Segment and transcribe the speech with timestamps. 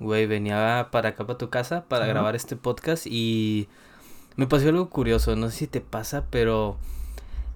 [0.00, 3.68] güey, venía para acá, para tu casa, para grabar este podcast y
[4.36, 6.76] me pasó algo curioso, no sé si te pasa, pero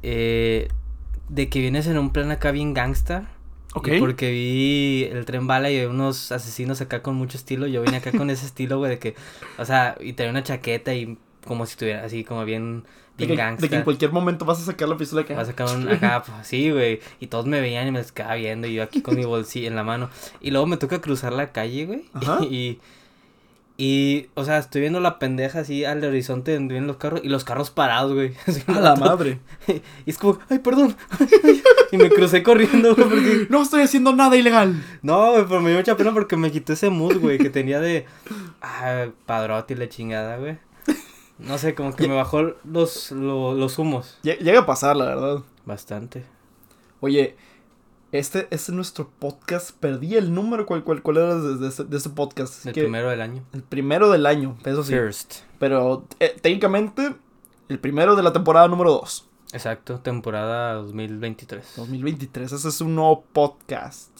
[0.02, 0.68] eh,
[1.28, 3.30] de que vienes en un plan acá bien gangsta.
[3.72, 3.86] Ok.
[3.86, 7.98] y porque vi el tren bala y unos asesinos acá con mucho estilo, yo vine
[7.98, 9.14] acá con ese estilo, güey, de que,
[9.58, 12.84] o sea, y traía una chaqueta y como si estuviera así, como bien,
[13.16, 15.48] De bien que, de que en cualquier momento vas a sacar la pistola que Vas
[15.48, 17.00] a sacar un acá, pues, sí, güey.
[17.18, 18.66] Y todos me veían y me les quedaba viendo.
[18.66, 20.10] Y yo aquí con mi bolsillo en la mano.
[20.40, 22.04] Y luego me toca cruzar la calle, güey.
[22.14, 22.40] Ajá.
[22.50, 22.78] Y,
[23.82, 27.22] y, o sea, estoy viendo la pendeja así al horizonte donde vienen los carros.
[27.24, 28.34] Y los carros parados, güey.
[28.46, 29.38] Así, A la madre.
[30.04, 30.94] Y es como, ay, perdón.
[31.90, 33.46] y me crucé corriendo, güey, porque...
[33.48, 34.84] No estoy haciendo nada ilegal.
[35.00, 37.80] No, güey, pero me dio mucha pena porque me quitó ese mood, güey, que tenía
[37.80, 38.04] de...
[38.60, 40.58] Ah, padrote y la chingada, güey.
[41.40, 44.18] No sé, como que me bajó los, lo- los humos.
[44.22, 45.42] Lle- Llega a pasar, la verdad.
[45.64, 46.24] Bastante.
[47.00, 47.36] Oye,
[48.12, 49.70] este, este es nuestro podcast.
[49.78, 50.66] Perdí el número.
[50.66, 52.66] ¿Cuál, cuál, cuál era de, de ese, de ese podcast?
[52.66, 53.42] El que- primero del año.
[53.52, 54.92] el primero del año, eso sí.
[54.92, 55.34] First.
[55.58, 57.14] Pero eh, técnicamente,
[57.68, 59.26] el primero de la temporada número 2.
[59.52, 61.74] Exacto, temporada 2023.
[61.76, 62.52] 2023.
[62.52, 64.10] Ese es un nuevo podcast.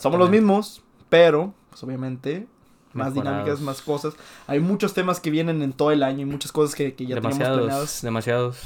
[0.00, 2.46] Somos los mismos, pero, pues obviamente,
[2.94, 3.38] más Mejorados.
[3.44, 4.14] dinámicas, más cosas.
[4.46, 7.16] Hay muchos temas que vienen en todo el año y muchas cosas que, que ya
[7.16, 8.02] tenemos demasiados, planeadas.
[8.02, 8.58] demasiados.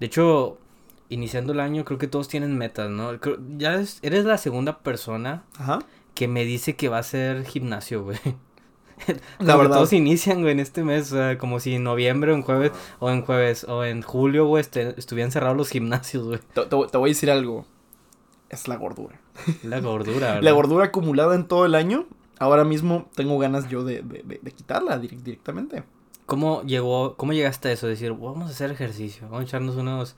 [0.00, 0.58] De hecho,
[1.08, 3.18] iniciando el año, creo que todos tienen metas, ¿no?
[3.20, 5.80] Creo- ya es- eres la segunda persona Ajá.
[6.14, 8.18] que me dice que va a hacer gimnasio, güey.
[9.38, 9.76] La verdad.
[9.76, 12.72] Todos inician, güey, en este mes, o sea, como si en noviembre o en jueves,
[12.98, 16.40] o en jueves, o en julio, güey, este- estuvieran cerrados los gimnasios, güey.
[16.52, 17.64] Te, te- te voy a decir algo.
[18.50, 19.20] Es la gordura.
[19.62, 20.42] La gordura, ¿verdad?
[20.42, 22.06] La gordura acumulada en todo el año.
[22.38, 25.82] Ahora mismo tengo ganas yo de, de- de- de quitarla direct- directamente.
[26.26, 27.86] ¿Cómo llegó, cómo llegaste a eso?
[27.86, 30.14] Decir, vamos a hacer ejercicio, vamos a echarnos unos,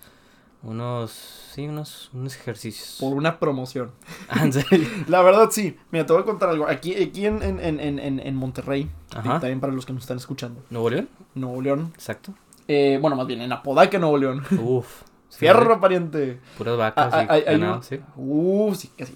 [0.62, 1.10] unos,
[1.54, 2.96] sí, unos, unos ejercicios.
[3.00, 3.92] Por una promoción.
[4.28, 4.88] Ah, ¿en serio?
[5.08, 5.76] La verdad, sí.
[5.90, 6.66] Mira, te voy a contar algo.
[6.68, 9.36] Aquí, aquí en, en, en, en, en- Monterrey, Ajá.
[9.36, 11.08] y también para los que nos están escuchando, ¿Nuevo León?
[11.34, 11.92] Nuevo León.
[11.94, 12.34] Exacto.
[12.68, 14.44] eh, bueno, más bien en Apodaca, Nuevo León.
[14.60, 15.02] Uf.
[15.30, 16.40] sí, Fierro, pariente.
[16.58, 18.00] Puras vacas Ah, y ah, hay- hay ganado, un- sí.
[18.16, 19.06] Uh, sí, que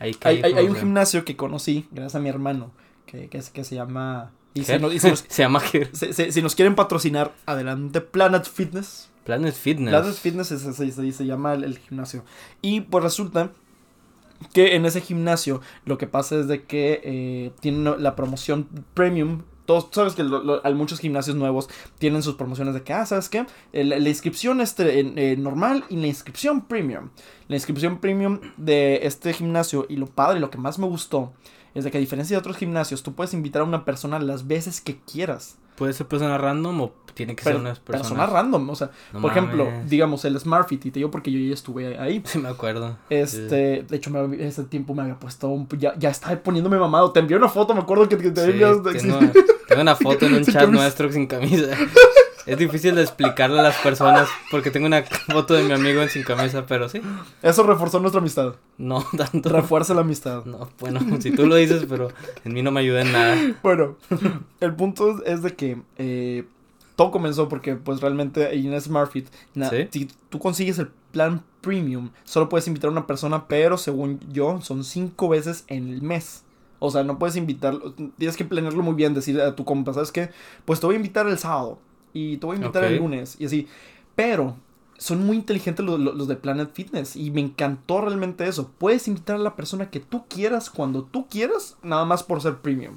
[0.00, 0.12] Hay,
[0.44, 2.70] hay, hay un gimnasio que conocí, gracias a mi hermano,
[3.06, 4.30] que, que, es- que se llama...
[4.54, 8.00] Y si, nos, y si nos- Se llama si- si- si nos quieren patrocinar, adelante,
[8.00, 9.10] Planet Fitness.
[9.24, 9.90] Planet Fitness.
[9.90, 12.24] Planet Fitness es- es- se, se llama el, el gimnasio.
[12.62, 13.50] Y pues resulta
[14.52, 19.42] que en ese gimnasio lo que pasa es de que eh, tienen la promoción premium.
[19.68, 21.68] Todos, sabes que lo- muchos gimnasios nuevos
[21.98, 23.44] tienen sus promociones de que, ah, ¿sabes qué?
[23.74, 27.10] El- la inscripción este, eh, normal y la inscripción premium.
[27.48, 31.34] La inscripción premium de este gimnasio y lo padre, lo que más me gustó,
[31.74, 34.46] es de que a diferencia de otros gimnasios, tú puedes invitar a una persona las
[34.46, 35.56] veces que quieras.
[35.76, 38.32] ¿Puede ser persona random o tiene que ser unas persona personas?
[38.32, 41.38] random, o sea, No por ejemplo, digamos el Smart Fit, y te digo porque yo
[41.38, 42.20] ya estuve ahí.
[42.26, 42.96] Sí, me acuerdo.
[43.10, 47.12] Este, de hecho, me, ese tiempo me había puesto un, ya, ya estaba poniéndome mamado.
[47.12, 49.18] Te envié una foto, me acuerdo que, que te Sí, enviaste- tengo,
[49.68, 51.66] tengo una foto en un chat nuestro sin camisa.
[52.46, 56.08] Es difícil de explicarle a las personas porque tengo una foto de mi amigo en
[56.08, 57.00] sin camisa, pero sí.
[57.42, 58.54] Eso reforzó nuestra amistad.
[58.78, 59.48] No tanto.
[59.50, 60.44] Refuerza la amistad.
[60.44, 62.08] No, bueno, si tú lo dices, pero
[62.44, 63.36] en mí no me ayuda en nada.
[63.62, 63.96] Bueno,
[64.60, 66.44] el punto es de que eh,
[66.96, 69.88] todo comenzó porque, pues, realmente en SmartFit, na- ¿Sí?
[69.90, 74.60] si tú consigues el plan premium, solo puedes invitar a una persona, pero según yo,
[74.62, 76.44] son cinco veces en el mes.
[76.80, 80.12] O sea, no puedes invitarlo, tienes que planearlo muy bien, decir a tu compa, ¿sabes
[80.12, 80.30] qué?
[80.64, 81.80] Pues te voy a invitar el sábado
[82.12, 83.68] y te voy a invitar el lunes y así.
[84.14, 84.56] Pero
[84.98, 88.70] son muy inteligentes los, de Planet Fitness y me encantó realmente eso.
[88.78, 92.56] Puedes invitar a la persona que tú quieras cuando tú quieras, nada más por ser
[92.58, 92.96] premium.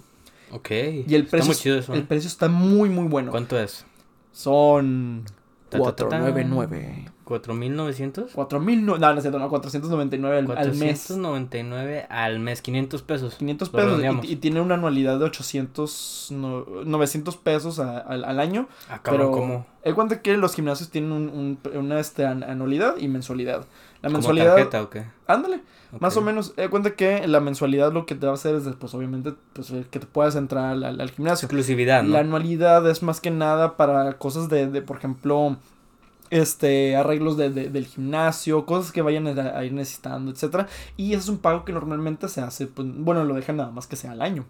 [0.52, 0.72] Ok.
[0.72, 1.94] Y el Está precio, muy chido eso.
[1.94, 2.06] el ¿eh?
[2.08, 3.32] precio está muy, muy bueno.
[3.32, 3.86] ¿Cuánto es?
[4.32, 5.24] Son
[5.70, 6.20] Ta, ta, ta, ta.
[6.20, 7.12] 499.
[7.32, 8.32] ¿4.900?
[8.34, 11.06] 4000, no, no, no no, 499 al, al mes.
[11.08, 13.36] 499 al mes, 500 pesos.
[13.36, 18.24] 500 Lo pesos y, y tiene una anualidad de 800, no, 900 pesos a- al,
[18.26, 18.68] al año.
[18.90, 19.66] Ah, cabrón, pero ¿cómo?
[19.84, 23.66] Él cuenta que los gimnasios tienen un, un- una este, an- anualidad y mensualidad.
[24.02, 25.06] La ¿Como mensualidad, tarjeta o qué?
[25.28, 25.62] ándale,
[26.00, 26.54] más o menos.
[26.58, 29.70] Él cuenta que la mensualidad lo que te va a hacer es, pues obviamente, pues
[29.72, 31.46] eh, que te puedas entrar al, al- al gimnasio.
[31.46, 32.10] Exclusividad, ¿no?
[32.14, 35.58] La anualidad es más que nada para cosas de, de, por ejemplo,
[36.32, 40.68] este, arreglos de, de- del gimnasio, cosas que vayan a, a ir necesitando, etcétera.
[40.98, 43.86] Y ese es un pago que normalmente se hace, pues, bueno, lo dejan nada más
[43.86, 44.46] que sea al año.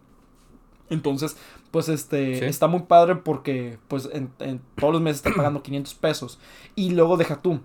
[0.89, 1.37] Entonces,
[1.71, 2.45] pues este, Sí.
[2.45, 6.39] está muy padre porque, pues, en, en todos los meses están pagando 500 pesos.
[6.75, 7.59] Y luego deja tú.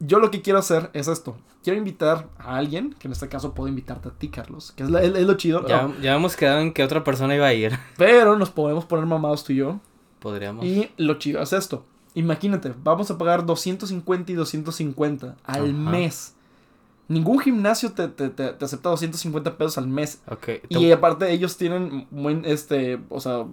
[0.00, 1.36] Yo lo que quiero hacer es esto.
[1.64, 4.90] Quiero invitar a alguien, que en este caso puedo invitarte a ti, Carlos, que es,
[4.90, 5.66] la- es- es lo chido.
[5.66, 7.72] Ya, ya hemos quedado en que otra persona iba a ir.
[7.96, 9.80] Pero nos podemos poner mamados tú y yo.
[10.20, 10.64] Podríamos.
[10.64, 11.84] Y lo chido es esto.
[12.18, 15.72] Imagínate, vamos a pagar 250 y 250 al Ajá.
[15.72, 16.34] mes.
[17.06, 20.20] Ningún gimnasio te, te, te, te acepta 250 pesos al mes.
[20.68, 23.46] Y aparte ellos tienen buen, este, o sea,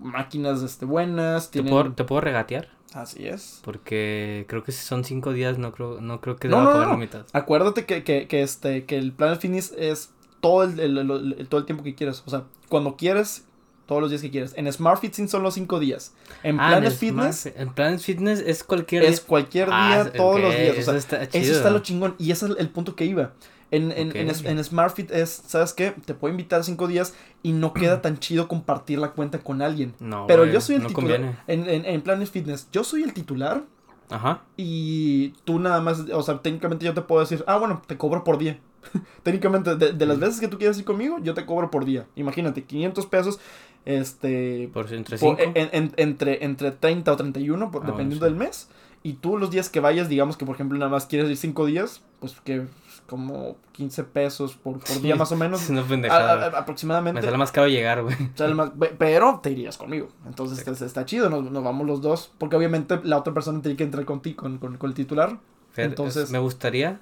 [0.00, 1.50] máquinas este, buenas.
[1.50, 1.70] ¿Te, Tienen...
[1.72, 2.68] puedo, ¿Te puedo regatear?
[2.94, 3.60] Así es.
[3.62, 6.72] Porque creo que si son cinco días, no creo, no creo que No, deba no,
[6.72, 6.92] pagar no.
[6.94, 7.26] la mitad.
[7.32, 10.10] Acuérdate que, que, que, este, que el Planet Fitness es
[10.40, 12.22] todo el, el- todo el tiempo que quieres.
[12.26, 13.46] O sea, cuando quieres,
[13.86, 14.52] todos los días que quieres.
[14.56, 16.12] En Smart Fit son los 5 días.
[16.42, 19.26] En Ah, Planet Fitness Smart En Planet Fitness es cualquier es día.
[19.26, 20.76] cualquier Ah, día, es- todos los días.
[20.76, 21.54] O eso está eso chido.
[21.56, 22.14] está lo chingón.
[22.18, 23.32] Y ese es el, punto que iba.
[23.70, 24.36] En, en, en, Ok.
[24.44, 25.92] en SmartFit es, ¿sabes qué?
[26.04, 29.94] Te puedo invitar cinco días y no queda tan chido compartir la cuenta con alguien.
[29.98, 31.16] No, Pero yo soy el no titular.
[31.20, 31.36] conviene.
[31.48, 33.64] En, en, en Planet Fitness, yo soy el titular
[34.08, 34.42] Ajá.
[34.56, 38.22] y tú nada más, o sea, técnicamente yo te puedo decir, ah, bueno, te cobro
[38.24, 38.58] por día.
[39.24, 42.06] técnicamente, de, de las veces que tú quieras ir conmigo, yo te cobro por día.
[42.14, 43.40] Imagínate, 500 pesos,
[43.86, 45.52] este, Por entre por- cinco.
[45.54, 48.30] en- en- entre, entre 30 o 31, por, Ah, bueno, dependiendo sí.
[48.32, 48.68] del mes.
[49.02, 51.64] Y tú los días que vayas, digamos que por ejemplo nada más quieres ir 5
[51.66, 52.66] días, pues que
[53.06, 55.62] como 15 pesos por, por día más o menos.
[55.88, 56.58] Pendejada.
[56.58, 57.20] aproximadamente.
[57.20, 58.16] Me sale más caro llegar, güey.
[58.54, 60.08] más- pero te irías conmigo.
[60.26, 62.32] Entonces está, está chido, nos, nos vamos los dos.
[62.38, 65.38] Porque obviamente la otra persona tiene que entrar contigo, con, con, con el titular.
[65.70, 66.98] Fer, Entonces- es- me gustaría.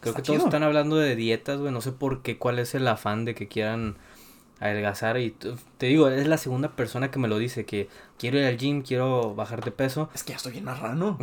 [0.00, 0.48] Creo que todos chido.
[0.48, 1.72] están hablando de dietas, güey.
[1.72, 3.94] No sé por qué, cuál es el afán de que quieran
[4.64, 5.18] adelgazar.
[5.18, 5.30] Y
[5.78, 7.88] te digo, es la segunda persona que me lo dice: que
[8.18, 10.08] quiero ir al gym, quiero bajar de peso.
[10.14, 11.18] Es que ya estoy bien marrano.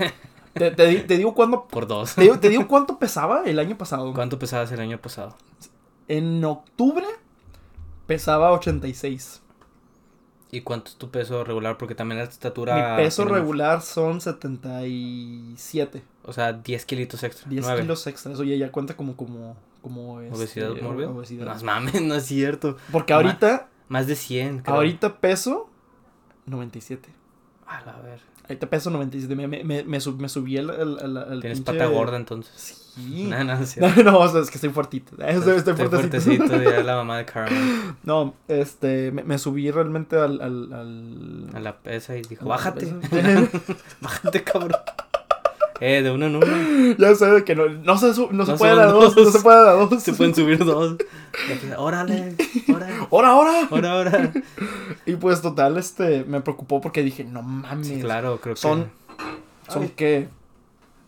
[0.54, 1.66] te, te, te digo cuándo.
[1.66, 2.14] Por dos.
[2.14, 4.12] Te digo, te digo cuánto pesaba el año pasado.
[4.14, 5.36] ¿Cuánto pesabas el año pasado?
[6.08, 7.06] En octubre
[8.06, 9.40] pesaba 86.
[10.50, 11.76] ¿Y cuánto es tu peso regular?
[11.78, 12.96] Porque también la estatura.
[12.96, 16.02] Mi peso regular son 77.
[16.22, 17.48] O sea, 10 kilitos extra.
[17.48, 17.82] 10 nueve.
[17.82, 18.38] kilos extras.
[18.38, 21.10] Oye, ya cuenta como, como, como este, ¿Obesidad mórbida?
[21.10, 21.56] obesidad.
[21.56, 22.76] No mames, no es cierto.
[22.90, 24.74] Porque Ma- ahorita, Más de 100, creo.
[24.74, 25.70] ahorita peso
[26.46, 27.08] 97.
[27.66, 28.20] A la ver.
[28.44, 29.34] Ahorita peso 97.
[29.36, 32.16] Me, me, me, me sub- me subí el, el, el- el Tienes pinche- pata gorda
[32.16, 32.52] entonces.
[32.56, 32.80] Sí.
[33.28, 33.54] No, no.
[33.58, 35.12] No, no, o sea, es que estoy fuertito.
[35.18, 36.46] Estoy, estoy, fuertecito.
[36.46, 37.96] fuertecito, ya la mamá de Carmen.
[38.04, 40.40] No, este, me, subí realmente al...
[40.40, 41.50] al, al...
[41.54, 42.94] A la pesa y dijo, bájate.
[44.00, 44.78] Bájate, cabrón.
[45.86, 46.46] Eh, de uno en uno.
[46.98, 49.14] ya sé de que no, no se, su- no se No puede son dar dos,
[49.14, 49.26] dos.
[49.26, 50.02] no se puede dar dos.
[50.02, 50.96] Se pueden subir dos.
[51.76, 52.34] Órale, órale.
[53.10, 53.68] ¡Hora, hora!
[53.70, 54.32] Ahora, ahora.
[55.06, 57.86] Y pues total, este, me preocupó porque dije, no mames.
[57.88, 58.60] Sí, claro, creo que.
[58.60, 58.90] Son,
[59.68, 59.92] son Ay.
[59.94, 60.28] qué,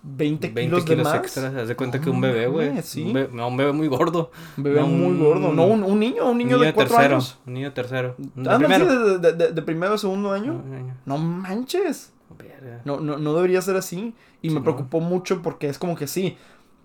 [0.02, 1.14] 20, 20 kilos, kilos, de más.
[1.17, 1.55] extras.
[1.55, 2.82] Haz de cuenta No que un bebé, güey.
[2.82, 3.02] sí.
[3.05, 4.31] Un bebé, no, un bebé muy gordo.
[4.56, 5.52] Un bebé No, muy un- gordo.
[5.52, 7.14] No, un, un niño, un niño, de 4 tercero.
[7.17, 7.38] años.
[7.46, 8.14] Un niño tercero.
[8.19, 8.88] De primero.
[8.88, 10.28] sí, de, de, primero a segundo.
[10.31, 10.62] Un año.
[11.06, 12.12] No manches.
[12.84, 14.14] No, no, no debería ser así.
[14.43, 14.64] Y Sí, me no.
[14.64, 16.37] preocupó mucho porque es como que sí.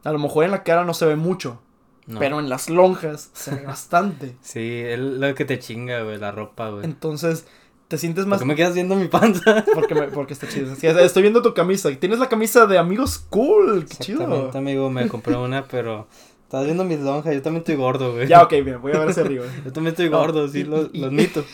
[0.04, 1.60] A lo mejor en la cara no se ve mucho.
[2.08, 2.20] No.
[2.20, 4.36] Pero en las lonjas se ve bastante.
[4.42, 6.84] Sí, es lo que te chinga, güey, la ropa, güey.
[6.86, 7.46] Entonces,
[7.88, 8.40] te sientes ¿Por más.
[8.40, 9.64] qué me quedas viendo mi panza?
[9.74, 10.76] Porque, me- porque está chido.
[10.76, 11.90] Sí, estoy viendo tu camisa.
[12.00, 13.86] Tienes la camisa de amigos cool.
[13.86, 14.50] Qué chido.
[14.56, 16.08] Amigo, me compré una, pero...
[16.52, 18.28] Estás viendo mis lonjas, yo también estoy gordo, güey.
[18.28, 19.46] Ya, ok, bien, voy a ver hacia arriba.
[19.64, 21.46] Yo también estoy gordo, sí, lo, y- lo admito.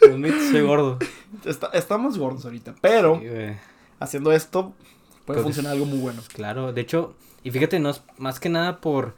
[0.00, 0.98] Lo admito, soy gordo.
[1.44, 2.74] Está- estamos gordos ahorita.
[2.80, 3.28] Pero Sí,
[4.00, 4.72] haciendo esto
[5.24, 6.20] puede funcionar algo muy bueno.
[6.34, 7.14] Claro, de hecho,
[7.44, 9.14] y fíjate, no es más que nada por,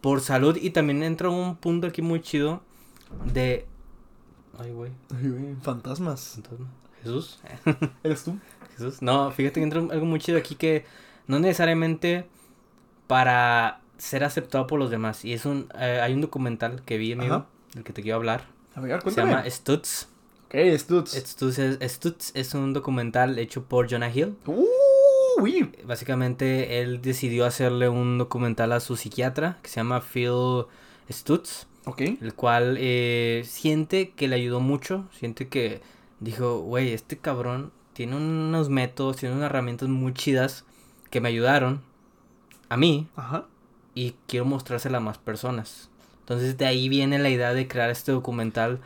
[0.00, 2.62] por salud y también entra un punto aquí muy chido
[3.30, 3.66] de...
[4.58, 6.30] Ay, güey, Ay, güey, Fantasmas.
[6.36, 6.66] fantasma.
[7.02, 7.40] Jesús.
[8.02, 8.38] ¿Eres tú?
[8.78, 9.02] Jesús.
[9.02, 10.86] No, fíjate que entra algo muy chido aquí que
[11.26, 12.24] no necesariamente
[13.06, 15.24] para ser aceptado por los demás.
[15.24, 15.68] Y es un...
[15.78, 17.46] eh, hay un documental que vi, amigo, Ajá.
[17.74, 18.46] del que te quiero hablar.
[18.74, 20.06] A ver, Se llama Stutz.
[20.46, 21.12] Ok, es Tuts.
[21.12, 24.36] Stutz es, Stutz es un documental hecho por Jonah Hill.
[24.46, 24.66] Uh,
[25.40, 25.70] uy.
[25.84, 30.64] Básicamente él decidió hacerle un documental a su psiquiatra que se llama Phil
[31.10, 32.00] Stutz, Ok.
[32.20, 35.80] el cual eh, siente que le ayudó mucho, siente que
[36.20, 40.64] dijo, güey, este cabrón tiene unos métodos, tiene unas herramientas muy chidas
[41.10, 41.82] que me ayudaron
[42.68, 43.46] a mí Ajá.
[43.94, 45.90] Y quiero mostrársela a más personas.
[46.20, 48.80] Entonces de ahí viene la idea de crear este documental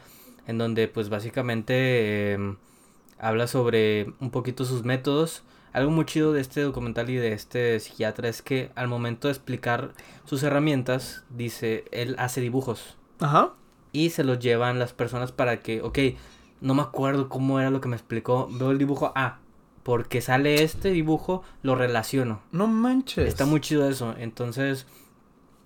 [0.46, 2.56] en donde pues básicamente em,
[3.18, 5.42] habla sobre un poquito sus métodos.
[5.72, 9.32] Algo muy chido de este documental y de este psiquiatra es que al momento de
[9.32, 9.92] explicar
[10.25, 13.52] sus herramientas, dice, él hace dibujos Ajá.
[13.92, 15.98] y se los llevan las personas para que, ok,
[16.62, 19.38] no me acuerdo cómo era lo que me explicó, veo el dibujo, ah,
[19.87, 22.43] porque sale este dibujo, lo relaciono.
[22.50, 23.28] No manches.
[23.28, 24.16] Está muy chido eso.
[24.19, 24.85] Entonces,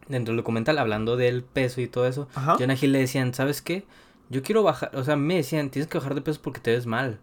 [0.08, 2.56] dentro del documental, hablando del peso y todo eso, Ajá.
[2.58, 3.86] Jonah Hill le decían, ¿sabes qué?
[4.28, 6.84] Yo quiero bajar, o sea, me decían, tienes que bajar de peso porque te ves
[6.84, 7.18] mal.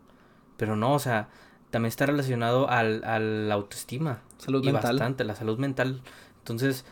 [0.58, 1.30] Pero no, o sea,
[1.70, 4.22] también está relacionado al, a la autoestima.
[4.40, 4.96] Salud y mental.
[4.96, 6.02] bastante, la salud mental.
[6.40, 6.84] Entonces,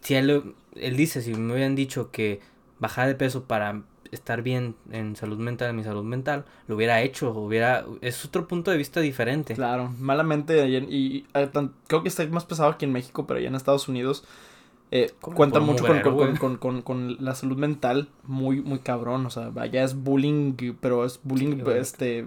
[0.00, 2.40] si él, él dice, si me hubieran dicho que
[2.78, 3.82] bajar de peso para
[4.12, 8.46] estar bien en salud mental, en mi salud mental, lo hubiera hecho, hubiera, es otro
[8.46, 9.54] punto de vista diferente.
[9.54, 13.26] Claro, malamente, allá en- y, y, tan- creo que está más pesado aquí en México,
[13.26, 14.24] pero allá en Estados Unidos,
[14.90, 19.24] eh, cuenta mucho con, con, con, con, con la salud mental muy, muy cabrón.
[19.24, 22.26] O sea, vaya, es bullying, pero es bullying, Sí, este,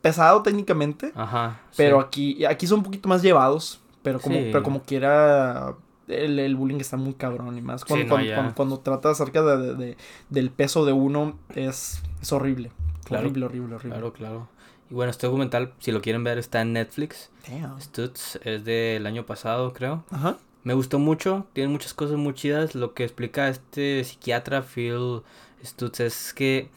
[0.00, 1.12] pesado técnicamente.
[1.14, 1.60] Ajá.
[1.76, 2.06] Pero sí.
[2.06, 3.80] aquí, aquí son un poquito más llevados.
[4.02, 4.48] Pero como, Sí.
[4.50, 5.74] pero como quiera,
[6.08, 7.56] el, el bullying está muy cabrón.
[7.58, 9.96] Y más cuando, Sí, no, cuando, cuando, cuando trata acerca de, de- de-
[10.30, 12.70] del peso de uno, es, es horrible.
[13.04, 13.24] Claro.
[13.24, 13.90] Horrible, horrible, horrible.
[13.98, 14.48] Claro, claro.
[14.90, 17.30] Y bueno, este documental, si lo quieren ver, está en Netflix.
[17.48, 17.80] Damn.
[17.80, 20.04] Stutz es del año pasado, creo.
[20.10, 20.36] Ajá.
[20.62, 22.74] Me gustó mucho, tiene muchas cosas muy chidas.
[22.74, 25.20] Lo que explica este psiquiatra Phil
[25.62, 26.68] Stutz es que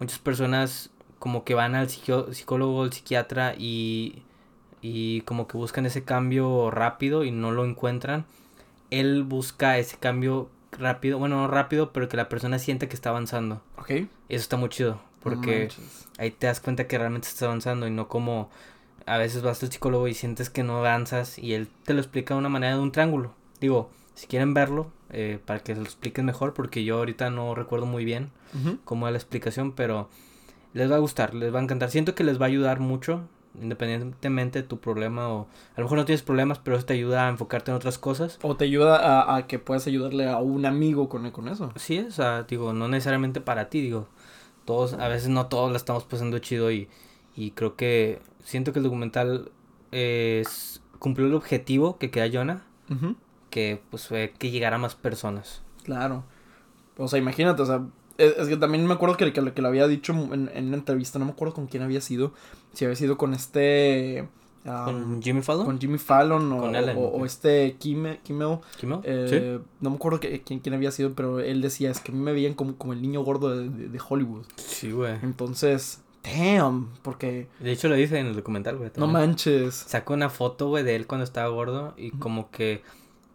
[0.00, 4.22] muchas personas como que van al psicólogo, al psiquiatra y,
[4.82, 8.24] y como que buscan ese cambio rápido y no lo encuentran.
[8.90, 13.10] Él busca ese cambio rápido, bueno, no rápido, pero que la persona siente que está
[13.10, 13.62] avanzando.
[13.78, 13.90] Ok.
[13.90, 16.08] Eso está muy chido, porque manches.
[16.18, 18.50] ahí te das cuenta que realmente estás avanzando y no como
[19.06, 22.34] a veces vas al psicólogo y sientes que no avanzas y él te lo explica
[22.34, 23.34] de una manera de un triángulo.
[23.60, 27.54] Digo, si quieren verlo, eh, para que se lo expliquen mejor, porque yo ahorita no
[27.54, 28.30] recuerdo muy bien
[28.84, 30.08] cómo es la explicación, pero
[30.72, 31.90] les va a gustar, les va a encantar.
[31.90, 33.22] Siento que les va a ayudar mucho,
[33.60, 35.46] independientemente de tu problema o
[35.76, 38.38] a lo mejor no tienes problemas, pero eso te ayuda a enfocarte en otras cosas.
[38.42, 41.72] O te ayuda a, a que puedas ayudarle a un amigo con, con eso.
[41.76, 44.08] Sí, o sea, digo, no necesariamente para ti, digo,
[44.64, 46.88] todos, a veces no todos la estamos pasando chido y,
[47.36, 49.50] y creo que siento que el documental
[49.92, 52.64] es, cumplió el objetivo que queda Jonah,
[53.50, 55.62] que pues fue que llegara a más personas.
[55.84, 56.24] Claro.
[56.96, 57.84] O sea, imagínate, o sea,
[58.18, 60.76] es, es que también me acuerdo que, que, que lo había dicho en, en una
[60.76, 62.32] entrevista, no me acuerdo con quién había sido,
[62.72, 64.26] si había sido con este...
[64.64, 65.66] ¿Con Jimmy Fallon?
[65.66, 68.18] con Jimmy Fallon o, Con Ellen, o- este ¿Kimmel?
[69.04, 72.14] eh, no me acuerdo que- quién, quién había sido, pero él decía, es que a
[72.14, 74.44] mí me veían como, como el niño gordo de, de- de Hollywood.
[74.56, 75.16] Sí, güey.
[75.22, 78.90] Entonces, damn, porque De hecho lo dice en el documental, güey.
[78.96, 79.74] no manches.
[79.74, 82.80] Sacó una foto, güey, de él cuando estaba gordo y como que,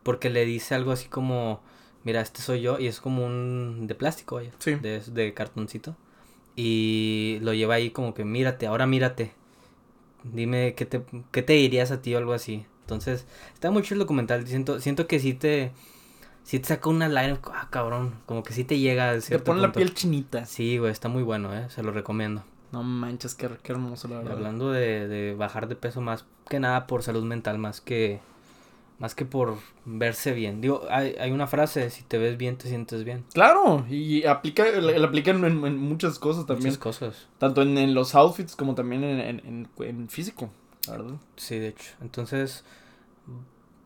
[0.01, 1.61] porque le dice algo así como,
[2.03, 4.51] mira, este soy yo y es como un, de plástico, vaya.
[4.59, 4.75] Sí.
[4.75, 5.95] de, de cartoncito.
[6.55, 9.33] Y lo lleva ahí como que mírate, ahora mírate.
[10.23, 12.65] Dime qué te, qué te dirías a ti o algo así.
[12.81, 14.45] Entonces, está mucho el documental.
[14.47, 15.71] Siento, siento que sí te,
[16.43, 18.15] sí te saca una line, ah, cabrón.
[18.25, 20.45] Como que sí te llega a Te cierto pone la piel chinita.
[20.45, 21.69] Sí, güey, está muy bueno, eh.
[21.69, 22.43] Se lo recomiendo.
[22.71, 24.33] No manches, qué, qué hermoso, la Y verdad.
[24.33, 28.19] hablando de, de bajar de peso más que nada por salud mental, más que
[28.99, 30.61] más que por verse bien.
[30.61, 33.23] Digo, hay, hay una frase, si te ves bien, te sientes bien.
[33.33, 36.67] Claro, y aplica, la, la aplica en, muchas cosas también.
[36.69, 37.27] Muchas cosas.
[37.37, 40.49] Tanto en, en los outfits como también en, en, en- en físico,
[40.87, 41.15] la verdad.
[41.37, 41.91] Sí, de hecho.
[42.01, 42.63] Entonces,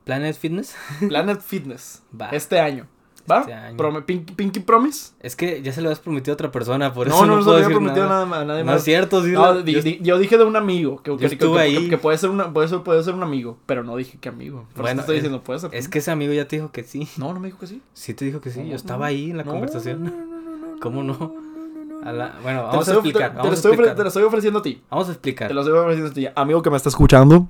[0.03, 0.75] Planet Fitness
[1.07, 2.29] Planet Fitness, va.
[2.29, 2.87] este año.
[3.31, 3.39] ¿Va?
[3.41, 4.05] Este año.
[4.05, 5.13] Pinky, Pinky Promise.
[5.21, 7.35] Es que ya se lo has prometido a otra persona, por no, eso no, no,
[7.37, 8.15] no, se puedo había prometido nada.
[8.15, 8.77] nada, más, a nadie No más.
[8.79, 9.31] es cierto, sí.
[9.31, 11.01] No, la- di- yo- di- yo dije de un amigo.
[11.01, 11.87] Que, que- ahí.
[11.89, 14.65] que puede ser una, puede ser, puede ser un amigo, pero no dije que amigo.
[14.73, 15.69] Por Bueno, eso estoy es- diciendo, puede ser.
[15.73, 17.07] es que ese amigo ya te dijo que sí.
[17.17, 17.81] No, no me dijo que sí.
[17.93, 18.59] Sí te dijo que sí.
[18.59, 20.03] No, Yo no, estaba ahí en la no, conversación.
[20.03, 21.13] no, no, no, no, no, ¿Cómo no?
[21.13, 22.07] no, no, no, no.
[22.07, 23.29] A la- Bueno, lo vamos a explicar.
[23.31, 24.81] te Vamos lo a estoy te lo estoy ofreciendo a ti.
[24.89, 25.47] Vamos a explicar.
[25.47, 26.27] Te lo estoy ofreciendo a ti.
[26.35, 27.47] Amigo que me está escuchando.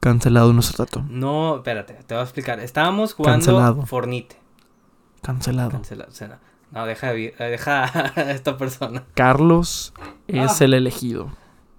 [0.00, 1.04] Cancelado nuestro rato.
[1.08, 2.60] No, espérate, te voy a explicar.
[2.60, 3.86] Estábamos jugando Cancelado.
[3.86, 4.36] Fornite.
[5.22, 5.70] Cancelado.
[5.70, 6.10] Cancelado.
[6.10, 6.38] o sea,
[6.70, 7.84] no, deja, eh, deja
[8.16, 9.04] a esta persona.
[9.14, 9.92] Carlos
[10.28, 10.64] es Ah.
[10.64, 11.30] el elegido.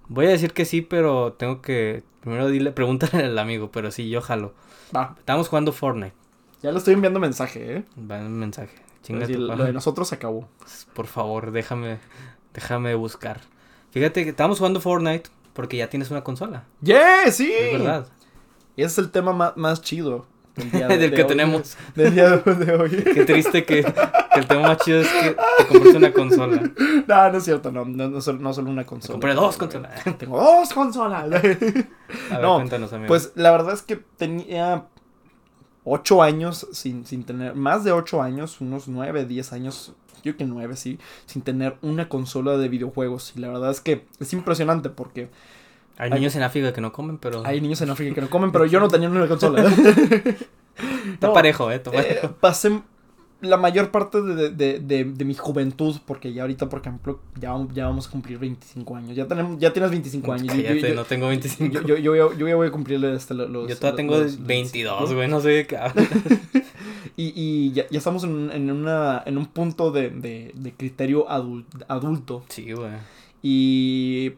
[0.08, 2.02] Voy a decir que sí, pero tengo que.
[2.20, 4.54] Primero dile, pregúntale al amigo, pero sí, yo jalo.
[4.94, 5.14] Va.
[5.18, 6.14] Estábamos jugando Fortnite.
[6.62, 7.84] Ya le estoy enviando mensaje, ¿eh?
[7.98, 8.74] Va un mensaje.
[9.02, 10.48] Chinga tu lo de nosotros se acabó.
[10.94, 11.98] Por favor, déjame.
[12.52, 13.40] Déjame buscar.
[13.90, 16.64] Fíjate que estábamos jugando Fortnite porque ya tienes una consola.
[16.80, 17.30] ¡Yeah!
[17.30, 17.52] ¡Sí!
[17.52, 18.06] Es verdad.
[18.76, 20.26] Ese es el tema más, más chido
[20.58, 21.28] del, día Del que hoy.
[21.28, 21.76] tenemos.
[21.94, 22.90] Del día de hoy.
[23.14, 26.62] Qué triste que, que el tema más chido es que te compraste una consola.
[27.06, 29.12] no, no es cierto, no, no, no, solo, no solo una consola.
[29.14, 30.04] compré dos consolas.
[30.18, 31.22] Tengo dos consolas.
[31.24, 31.86] A ver,
[32.42, 33.08] No, cuéntanos, amigo.
[33.08, 34.84] pues la verdad es que tenía
[35.84, 40.44] ocho años sin, sin tener, más de ocho años, unos nueve, diez años, yo que
[40.44, 43.32] nueve, sí, sin tener una consola de videojuegos.
[43.36, 45.30] Y la verdad es que es impresionante porque
[45.98, 47.42] Hay hay- niños en África que no comen, pero.
[47.44, 49.64] hay niños en África que no comen, pero yo no tenía una consola.
[51.12, 51.82] Está No, parejo, eh.
[51.92, 52.80] eh, pasé
[53.40, 57.54] la mayor parte de, de, de, de mi juventud, porque ya ahorita, por ejemplo, ya,
[57.72, 59.16] ya vamos a cumplir 25 años.
[59.16, 60.46] Ya, tenemos, ya tienes 25 años.
[60.48, 61.72] Yo- yo- Cállate, yo- no tengo 25.
[61.72, 63.68] Yo, yo, yo, voy a- yo ya voy a cumplir este, lo- los...
[63.68, 65.14] Yo todavía tengo los- los 22, 25.
[65.16, 66.08] güey, no sé de qué hablas.
[67.16, 71.26] Y, y ya, ya estamos en, en, una, en un punto de, de, de criterio
[71.28, 72.44] adul- adulto.
[72.48, 72.92] Sí, güey.
[73.42, 74.34] Y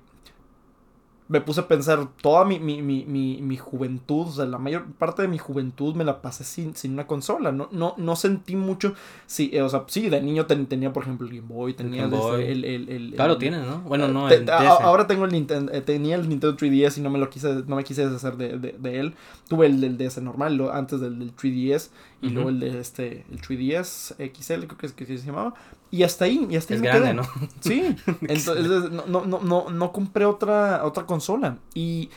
[1.30, 4.84] me puse a pensar, toda mi, mi, mi, mi, mi juventud, o sea, la mayor
[4.98, 7.52] parte de mi juventud me la pasé sin, sin una consola.
[7.52, 8.94] No, no, no sentí mucho.
[9.26, 12.02] Sí, eh, o sea, sí, de niño ten- tenía, por ejemplo, el Game Boy, tenía
[12.08, 12.42] Game Boy.
[12.42, 13.78] el, el, el- Claro, tienes, ¿no?
[13.82, 17.10] Bueno, no, Te- a- ahora tengo el Nintendo, eh, tenía el Nintendo 3DS y no
[17.10, 19.14] me lo quise, no me quise deshacer de, de, de él.
[19.48, 21.90] Tuve el del DS normal lo- antes del, del 3DS
[22.22, 25.54] y luego el de este, el 3DS XL, creo que es que se llamaba.
[25.90, 27.14] Y hasta ahí, y hasta ahí Es me grande, quedé.
[27.14, 27.22] ¿no?
[27.60, 31.58] Sí, entonces no, no, no, no, no compré otra, otra consola.
[31.74, 32.10] Y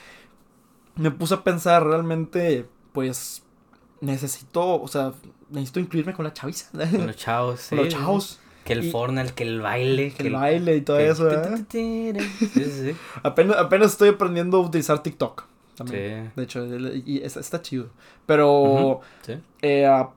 [0.95, 3.43] me puse a pensar realmente, pues,
[4.01, 5.13] necesito, o sea,
[5.49, 6.69] necesito incluirme con la chaviza.
[6.71, 7.75] Con los chavos, sí.
[7.75, 10.13] Con los chavos, Que el Y- Fortnite, que el baile.
[10.13, 11.59] que el baile y todo que- eso, ¿verdad?
[11.69, 12.95] Sí, sí, sí.
[13.23, 15.45] Apenas, apenas estoy aprendiendo a utilizar TikTok.
[15.75, 16.25] También.
[16.25, 16.31] Sí.
[16.35, 16.65] De hecho,
[17.05, 17.87] y está, está chido.
[18.25, 19.33] Pero, sí.
[19.61, 20.09] eh, ah,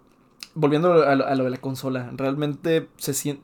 [0.54, 3.42] volviendo a lo, a lo de la consola, realmente se siente...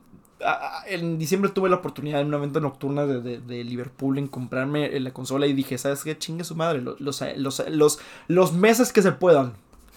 [0.87, 4.87] En diciembre tuve la oportunidad en una venta nocturna de, de- de Liverpool en comprarme
[4.87, 6.17] eh, la consola y dije, ¿sabes qué?
[6.17, 7.23] Chingue su madre, los, los,
[7.69, 9.53] los, los, meses que se puedan.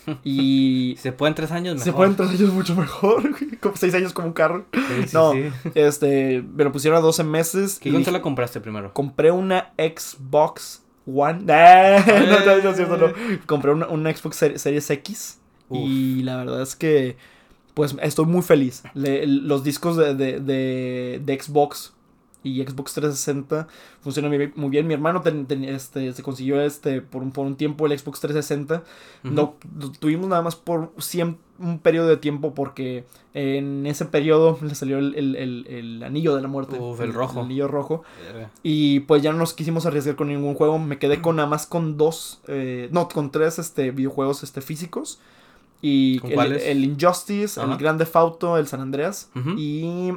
[0.23, 1.85] Y se pueden tres años, mejor.
[1.85, 3.25] se pueden tres años mucho mejor,
[3.61, 4.65] como seis años como un carro.
[4.73, 5.33] Sí, No.
[5.33, 5.49] sí.
[5.75, 7.81] Este, me lo pusieron a 12 meses.
[7.81, 8.95] ¿Qué y consola dije- compraste primero?
[8.95, 11.41] Compré una Xbox One.
[11.47, 13.13] No, no, cierto, no.
[13.47, 15.39] Compré una, una Xbox Ser- Series X.
[15.69, 15.79] Uf.
[15.81, 17.17] Y la verdad es que,
[17.75, 18.83] pues, estoy muy feliz.
[18.95, 21.93] Le- los discos de, de, de, de Xbox
[22.47, 23.67] y Xbox 360
[24.01, 24.87] funcionan muy bien.
[24.87, 28.21] Mi hermano ten- ten- este, se consiguió este por un, por un tiempo el Xbox
[28.21, 28.83] 360.
[29.25, 29.35] Ujú.
[29.35, 30.93] No, lo tuvimos nada más por
[31.59, 36.37] un periodo de tiempo porque en ese periodo le salió el, el- el- el anillo
[36.37, 36.79] de la muerte.
[36.79, 37.41] Uf, el rojo.
[37.41, 38.03] anillo rojo.
[38.63, 40.79] Y pues ya no nos quisimos arriesgar con ningún juego.
[40.79, 45.19] Me quedé con nada más con dos, eh, no, con tres este, videojuegos este, físicos.
[45.83, 47.71] Y ¿Con el, Injustice, Ajá.
[47.73, 49.31] el Grand Theft Auto, el San Andreas.
[49.57, 50.11] Y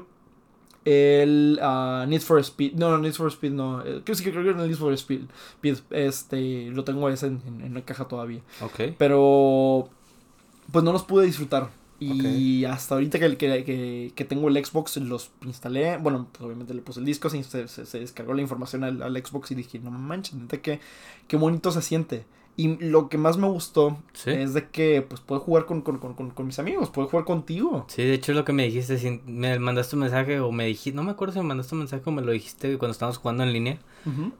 [0.86, 2.74] el ah, Need for Speed.
[2.74, 3.81] No, no, Need for Speed no.
[3.86, 5.21] eh, Creo, que creo que el Need for Speed.
[5.91, 8.41] Este, lo tengo ese en, en, en la caja todavía.
[8.62, 8.95] Ok.
[8.98, 9.89] Pero
[10.71, 11.69] pues no los pude disfrutar.
[12.01, 15.98] Y hasta ahorita que, que, que, que tengo el Xbox los instalé.
[15.98, 19.17] Bueno, pues obviamente le puse el disco, se, se, se descargó la información al, al
[19.17, 20.79] Xbox y dije, no manches, neta que
[21.27, 22.24] qué bonito se siente.
[22.59, 24.31] Y lo que más me gustó Sí.
[24.31, 27.85] es de que pues puedo jugar con, con, con, con, mis amigos, puedo jugar contigo.
[27.87, 30.93] Sí, de hecho lo que me dijiste, si me mandaste un mensaje o me dijiste,
[30.95, 33.43] no me acuerdo si me mandaste un mensaje o me lo dijiste cuando estábamos jugando
[33.43, 33.77] en línea,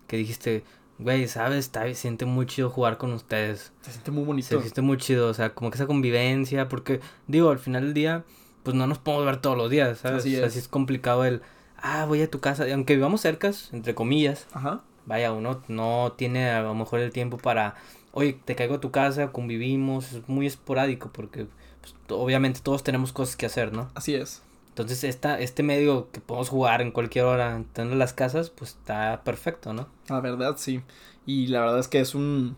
[0.08, 0.66] que dijiste,
[0.98, 3.72] güey, sabes, está, se siente muy chido jugar con ustedes.
[3.80, 4.50] Se siente muy bonito.
[4.50, 7.94] Se siente muy chido, o sea, como que esa convivencia, porque digo, al final del
[7.94, 8.26] día,
[8.64, 10.20] pues no nos podemos ver todos los días, ¿sabes?
[10.24, 10.52] Así es.
[10.52, 11.42] sí es complicado el,
[11.78, 14.82] ah, voy a tu casa, y aunque vivamos cercas, entre comillas, Ajá.
[15.06, 17.76] vaya, uno no tiene a lo mejor el tiempo para,
[18.12, 21.48] oye, te caigo a tu casa, convivimos, es muy esporádico, porque
[21.82, 23.90] pues, obviamente todos tenemos cosas que hacer, ¿no?
[23.96, 24.42] Así es.
[24.70, 28.72] Entonces, esta, este medio que podemos jugar en cualquier hora, estando en las casas, pues
[28.72, 29.88] está perfecto, ¿no?
[30.08, 30.82] La verdad, sí.
[31.26, 32.56] Y la verdad es que es un...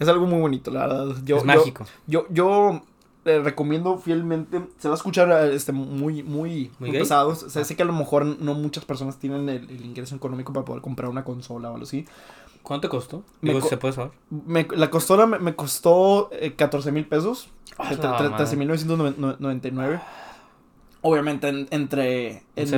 [0.00, 1.16] Es algo muy bonito, la verdad.
[1.24, 1.86] Yo, es yo- mágico.
[2.08, 2.82] Yo, yo
[3.24, 4.62] eh, recomiendo fielmente.
[4.78, 7.28] Se va a escuchar eh, este, muy, muy, muy, pesado.
[7.30, 10.52] O sea, sé que a lo mejor no muchas personas tienen el, el ingreso económico
[10.52, 12.04] para poder comprar una consola o algo así.
[12.64, 13.22] ¿Cuánto costó?
[13.42, 14.10] Digo, co- ¿se puede saber?
[14.30, 17.48] Me- la consola me, me costó eh, 14 mil pesos.
[17.78, 18.44] Ah, tre- madre.
[18.46, 20.00] 13.999.
[21.02, 22.42] Obviamente, en- entre.
[22.56, 22.68] En,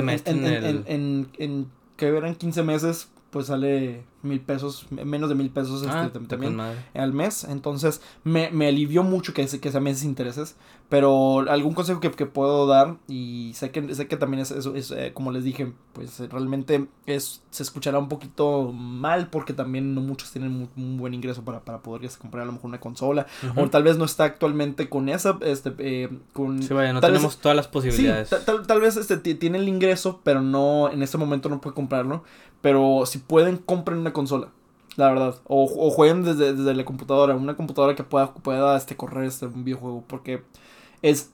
[0.65, 5.81] en- en- en que eran 15 meses, pues sale mil pesos, menos de mil pesos
[5.83, 6.59] este, Ah, también
[6.93, 7.43] al mes.
[7.45, 10.55] Entonces me, me alivió mucho que, se- que sea meses intereses.
[10.89, 14.73] Pero algún consejo que, que puedo dar, y sé que, sé que también es, eso
[14.73, 19.51] es eh, como les dije, pues eh, realmente es, se escuchará un poquito mal porque
[19.51, 22.79] también no muchos tienen un buen ingreso para, para poder comprar a lo mejor una
[22.79, 23.27] consola.
[23.51, 23.61] Ujú.
[23.63, 26.63] O tal vez no está actualmente con esa, este, eh, con...
[26.63, 28.29] Sí, vaya, no tal vez- tenemos todas las posibilidades.
[28.29, 31.59] ta- tal, tal vez este, ti- tiene el ingreso, pero no, en este momento no
[31.59, 32.23] puede comprarlo.
[32.61, 34.49] Pero si pueden, compren una consola.
[34.95, 35.35] La verdad.
[35.45, 37.35] O, o jueguen desde, desde la computadora.
[37.35, 40.03] Una computadora que pueda, pueda este, correr este, un videojuego.
[40.07, 40.43] Porque
[41.01, 41.31] es.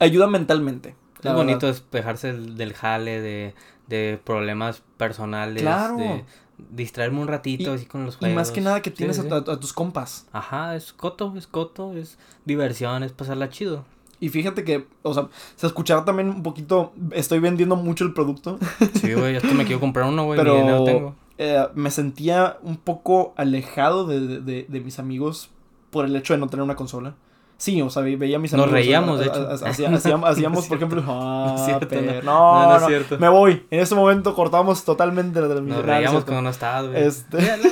[0.00, 0.96] Ayuda mentalmente.
[1.22, 3.54] es bonito despejarse del, jale, de,
[3.86, 5.96] de problemas personales, Claro.
[5.98, 6.24] de
[6.70, 8.34] distraerme un ratito Y- así con los Y juegos.
[8.34, 9.28] más que nada que Sí, tienes sí.
[9.30, 10.26] a, a- a tus compas.
[10.32, 13.84] Ajá, es coto, es coto, es diversión, es pasarla chido.
[14.20, 16.92] Y fíjate que, o sea, se escuchará también un poquito.
[17.12, 18.58] Estoy vendiendo mucho el producto.
[19.00, 21.14] Sí, güey, hasta me quiero comprar uno, güey, dinero tengo.
[21.36, 25.48] Pero eh, me sentía un poco alejado de- de- de mis amigos
[25.90, 27.14] por el hecho de no tener una consola.
[27.60, 28.72] Sí, o sea, ve- veía a mis Nos amigos.
[28.72, 29.46] reíamos, de hecho.
[29.46, 31.94] ha- hacía- hacíamos, hacíamos, No por ejemplo, ah, No cierto,
[32.24, 32.68] no.
[32.70, 33.18] no, es cierto.
[33.18, 33.66] me voy.
[33.70, 35.80] En ese momento cortamos totalmente la transmisión.
[35.84, 37.02] Nos es reíamos cuando no estabas, güey.
[37.04, 37.62] Este- Míralo,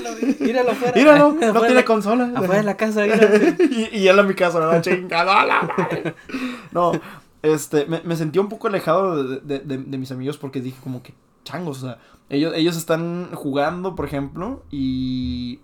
[0.40, 0.92] míralo afuera.
[0.94, 2.30] Míralo, no Afuera tiene consola.
[2.34, 3.06] Afuera de la casa,
[3.70, 4.78] y, y él a mi casa.
[4.82, 6.14] Chingada, la madre.
[6.72, 6.92] No,
[7.40, 10.76] este, me, me sentí un poco alejado de, de- de- de mis amigos porque dije
[10.84, 11.98] como que changos, o sea,
[12.28, 15.60] ellos, ellos están jugando, por ejemplo, y,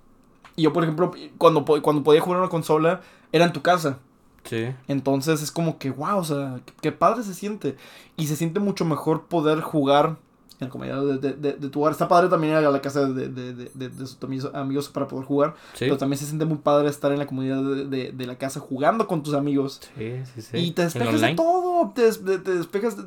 [0.57, 3.99] y yo, por ejemplo, cuando, cuando podía jugar una consola, era en tu casa.
[4.45, 4.67] Sí.
[4.89, 7.77] Entonces es como que, wow, o sea, qué, padre se siente.
[8.17, 10.17] Y se siente mucho mejor poder jugar
[10.61, 11.93] en la comodidad de, de, de- de tu hogar.
[11.93, 14.19] Está padre también ir a la casa de, de, de, de- de sus
[14.55, 15.55] amigos, para poder jugar.
[15.73, 15.87] Sí.
[15.87, 19.23] Pero también se siente muy padre estar en la comunidad de, la casa jugando con
[19.23, 19.81] tus amigos.
[19.99, 20.57] Sí, sí, sí.
[20.59, 21.91] Y te despejas de todo.
[21.95, 22.97] Te, des- te despejas.
[22.97, 23.05] de-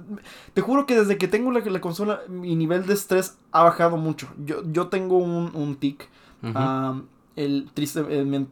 [0.53, 3.95] Te juro que desde que tengo la, la consola, mi nivel de estrés ha bajado
[3.97, 4.27] mucho.
[4.43, 6.09] Yo, yo tengo un, un tic.
[6.43, 6.99] Ah,
[7.35, 8.01] el triste.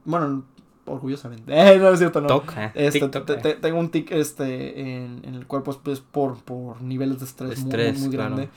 [0.06, 0.44] bueno,
[0.86, 1.52] orgullosamente.
[1.56, 2.28] Eh, no es cierto, no.
[2.28, 3.38] Toc, eh, Este, TikTok, te- eh.
[3.38, 7.60] te- tengo un tic este, en, en el cuerpo pues, por, por niveles de estrés,
[7.60, 8.36] muy- Estrés, muy, claro.
[8.36, 8.50] grande.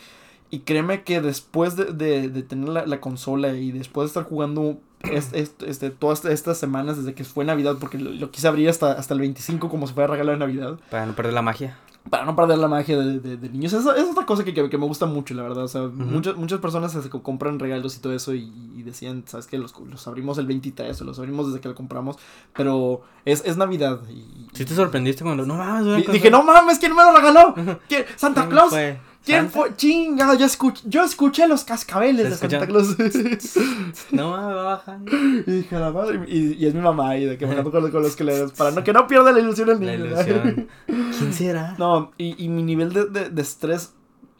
[0.50, 4.24] Y créeme que después de, de, de tener la, la consola y después de estar
[4.24, 8.48] jugando es- es- este, todas estas semanas desde que fue Navidad, porque lo, lo quise
[8.48, 11.42] abrir hasta, hasta el 25 como si fuera regalo de Navidad, Para no perder la
[11.42, 11.76] magia.
[12.10, 13.72] Para no perder la magia de, de- de niños.
[13.72, 15.64] Esa es otra cosa que, que, que me gusta mucho, la verdad.
[15.64, 19.24] O sea, muchas, muchas personas se co- compran regalos y todo eso y, y decían,
[19.26, 19.58] ¿sabes qué?
[19.58, 22.16] Los, los abrimos el 23 o los abrimos desde que lo compramos,
[22.54, 24.00] pero es, es Navidad.
[24.10, 25.44] Y, Si te sorprendiste cuando.
[25.46, 27.54] No mames, Dije, no mames, ¿quién me lo regaló?
[27.88, 28.04] ¿Quién?
[28.16, 28.70] ¿Santa ¿Quién Claus?
[28.70, 29.00] fue?
[29.32, 29.76] ¿Quién fue?
[29.76, 32.66] Chinga, yo escuché, yo escuché los cascabeles ¿Se de Santa?
[32.66, 32.96] Claus.
[34.10, 34.98] No mames, baja.
[35.46, 36.20] y dije, la madre.
[36.28, 38.48] Y, y es mi mamá ahí, de que me ando con, con los que le
[38.56, 40.06] Para no, que no pierda la ilusión el La niño.
[40.06, 40.68] ilusión.
[40.86, 41.74] ¿Quién será?
[41.78, 43.92] no, y, y mi nivel de, de, de estrés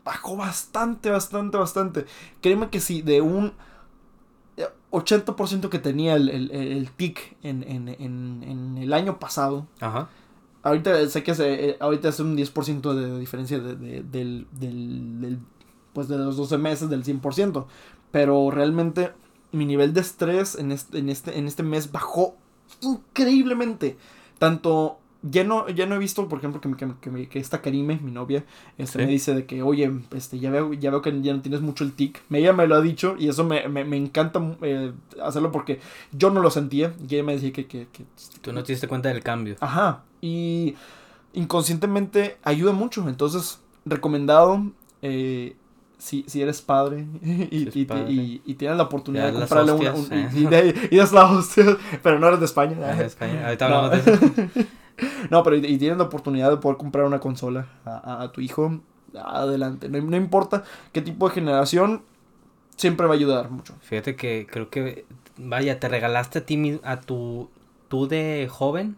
[0.05, 2.07] bajó bastante, bastante, bastante.
[2.41, 3.53] Créeme que si de un
[4.57, 9.67] eh, 80% que tenía el, el, el tic en, en, en, en el año pasado,
[9.81, 10.09] Ajá.
[10.69, 15.21] Ahorita sé que se, eh, ahorita es un 10% de diferencia de, de- del, del,
[15.21, 15.39] del-
[15.93, 17.67] pues de los 12 meses del 100%.
[18.11, 19.11] Pero realmente
[19.53, 22.37] mi nivel de estrés en este, en este, en este mes bajó
[22.83, 23.97] increíblemente.
[24.39, 27.99] Tanto ya no, ya no he visto, por ejemplo, que, que, que, que esta Karime,
[28.03, 28.45] mi novia,
[28.79, 29.05] este, Sí.
[29.05, 31.83] me dice de que, oye, este, ya veo, ya veo que ya no tienes mucho
[31.83, 32.23] el tic.
[32.31, 35.81] Ella me lo ha dicho y eso me, me, me encanta eh, hacerlo porque
[36.13, 36.95] yo no lo sentía.
[37.09, 38.05] Y ella me decía que, que, que
[38.41, 39.57] Tú no te diste cuenta del cambio.
[39.61, 40.05] Ajá.
[40.21, 40.75] Y
[41.33, 43.09] inconscientemente ayuda mucho.
[43.09, 44.63] Entonces, recomendado.
[45.03, 45.55] eh,
[45.99, 47.07] si, si eres padre
[47.51, 48.13] y, Si es y- padre.
[48.13, 49.95] y- y tienes la oportunidad de comprarle una.
[49.95, 50.29] un- eh.
[50.33, 51.65] y, de- das la hostia,
[52.05, 52.77] pero no eres de España.
[52.83, 53.45] Ah, España.
[53.47, 53.77] Ahorita No.
[53.77, 54.69] hablamos de eso.
[55.31, 58.41] No, pero y, tienes la oportunidad de poder comprar una consola a, a- a tu
[58.41, 58.81] hijo.
[59.17, 59.89] Adelante.
[59.89, 62.03] No, no importa qué tipo de generación,
[62.77, 63.75] siempre va a ayudar mucho.
[63.81, 65.05] Fíjate que creo que.
[65.37, 66.81] Vaya, te regalaste a ti mismo.
[66.85, 67.49] A tu.
[67.89, 68.97] Tú de joven.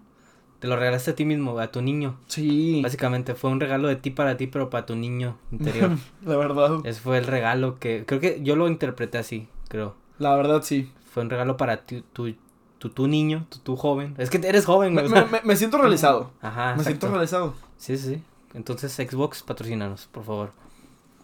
[0.60, 2.16] Te lo regalaste a ti mismo, a tu niño.
[2.26, 5.90] Sí, Básicamente fue un regalo de ti para ti, pero para tu niño interior.
[6.24, 6.78] la verdad.
[6.84, 8.04] Ese fue el regalo que.
[8.06, 9.94] Creo que yo lo interpreté así, creo.
[10.18, 10.92] La verdad, sí.
[11.12, 12.34] Fue un regalo para ti, tu,
[12.78, 14.14] tu, tu niño, tu, tu joven.
[14.18, 16.30] Es que eres joven, Me, me- me- me siento realizado.
[16.42, 16.74] Ajá.
[16.76, 17.54] Me siento realizado.
[17.78, 18.22] Sí, sí, sí.
[18.54, 20.52] Entonces, Xbox, patrocínanos, por favor.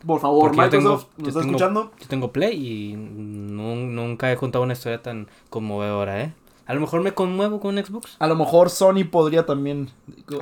[0.06, 1.92] Por favor, Porque yo tengo- Microsoft, ¿nos yo está tengo- escuchando?
[2.00, 6.32] Yo tengo Play y nu- nunca he contado una historia tan conmovedora, ¿eh?
[6.68, 8.16] A lo mejor me conmuevo con un Xbox.
[8.18, 9.90] A lo mejor Sony podría también.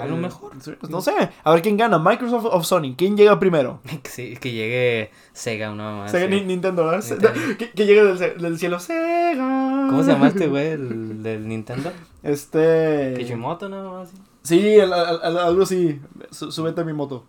[0.01, 0.53] A lo mejor.
[0.89, 1.13] No sé.
[1.45, 2.95] A ver quién gana, Microsoft o Sony.
[2.97, 3.81] ¿Quién llega primero?
[4.03, 6.09] que, sí, que llegue Sega, una mamá.
[6.09, 7.05] Sega, Nintendo, ¿verdad?
[7.07, 7.57] Nintendo.
[7.59, 8.81] Que, que llegue del, del cielo.
[8.81, 9.87] Sega.
[9.91, 11.93] ¿Cómo se llama este güey el del Nintendo?
[12.23, 13.15] Este.
[13.19, 13.85] Kishimoto, ¿no?
[13.85, 14.17] Mamá, así.
[14.43, 16.01] Sí, el- el- el- algo así.
[16.31, 17.25] Sú- súbete a mi moto.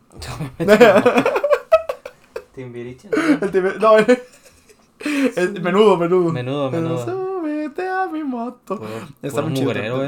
[2.54, 3.10] Timbiriche.
[3.82, 4.20] No, el-
[5.36, 6.32] el- menudo, menudo.
[6.32, 7.25] Menudo, menudo.
[7.76, 8.78] Súbete a mi moto.
[8.78, 8.90] Puro,
[9.22, 10.00] Está muy chido, mugrero,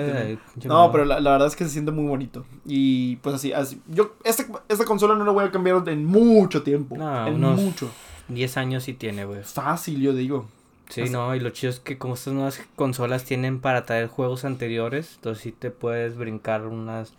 [0.53, 2.45] pinche No, pero la, la verdad es que se siente muy bonito.
[2.65, 6.63] Y pues así, así yo esta, esta consola no la voy a cambiar en mucho
[6.63, 6.95] tiempo.
[6.97, 7.89] No, en unos- mucho.
[8.29, 9.43] 10 años sí tiene, güey.
[9.43, 10.47] Fácil, yo digo.
[10.89, 14.07] Sí, Así- no, y lo chido es que como estas nuevas consolas tienen para traer
[14.07, 17.13] juegos anteriores, entonces sí te puedes brincar unas...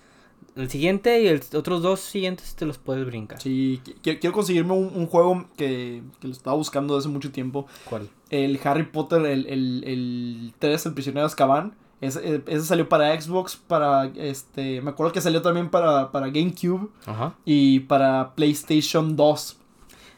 [0.59, 3.41] El siguiente y el otros dos siguientes te los puedes brincar.
[3.41, 7.13] Sí, qui- qui- quiero conseguirme un, un juego que, que lo estaba buscando desde hace
[7.15, 7.67] mucho tiempo.
[7.89, 8.09] ¿Cuál?
[8.31, 11.75] El Harry Potter, el, el, el 3, el prisionero de Azkaban.
[12.01, 14.81] Ese, eh, ese salió para Xbox, para este...
[14.83, 17.35] Me acuerdo que salió también para, para GameCube Ajá.
[17.45, 19.57] y para PlayStation 2.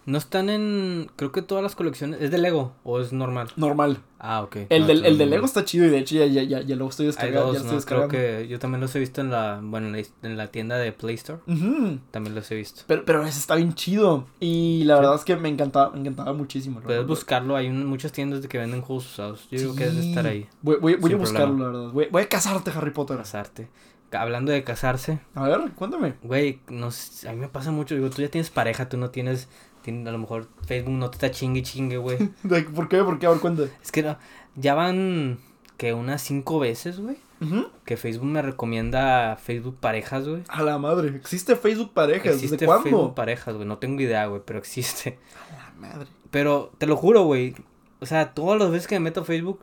[0.06, 1.10] No están en...
[1.16, 2.20] Creo que todas las colecciones...
[2.20, 3.48] ¿Es de Lego o es normal?
[3.56, 3.98] Normal.
[4.18, 4.56] Ah, ok.
[4.68, 5.26] El, No, del, el de.
[5.26, 7.52] Lego está chido y de hecho ya, ya, ya, ya lo estoy descargando.
[7.52, 7.84] dos, ya lo estoy ¿no?
[7.86, 8.42] Creo descargando.
[8.42, 9.60] que yo también los he visto en la...
[9.62, 11.40] Bueno, en la, en la tienda de Play Store.
[12.10, 12.82] También los he visto.
[12.86, 14.26] Pero, pero ese está bien chido.
[14.40, 15.00] Y la Sí.
[15.00, 16.80] verdad es que me encantaba, me encantaba muchísimo.
[16.80, 19.46] Puedes Lo- buscarlo, hay un- muchas tiendas de que venden juegos usados.
[19.50, 20.48] Yo digo que debe de estar ahí.
[20.62, 21.72] Voy, voy, voy a buscarlo, problema.
[21.72, 21.92] la verdad.
[21.92, 23.16] Voy, voy a casarte, Harry Potter.
[23.18, 23.68] Casarte.
[24.12, 26.14] Hablando de casarse, A ver, cuéntame.
[26.24, 29.48] güey, no a mí me pasa mucho, digo, tú ya tienes pareja, tú no tienes,
[29.86, 32.18] a lo mejor Facebook no te está chingue chingue, güey.
[32.74, 33.02] ¿Por qué?
[33.02, 33.26] ¿Por qué?
[33.26, 33.70] A ver, cuéntame.
[33.82, 34.18] es que no,
[34.56, 35.38] ya van,
[35.76, 37.16] que unas cinco veces, güey,
[37.86, 40.42] que Facebook me recomienda Facebook parejas, güey.
[40.48, 41.08] A la madre.
[41.16, 42.34] ¿Existe Facebook parejas?
[42.34, 42.84] Existe ¿Desde cuándo?
[42.84, 45.18] Facebook parejas, güey, no tengo idea, güey, pero existe.
[45.48, 46.08] A la madre.
[46.30, 47.54] Pero te lo juro, güey,
[48.00, 49.60] o sea, todas las veces que me meto a Facebook,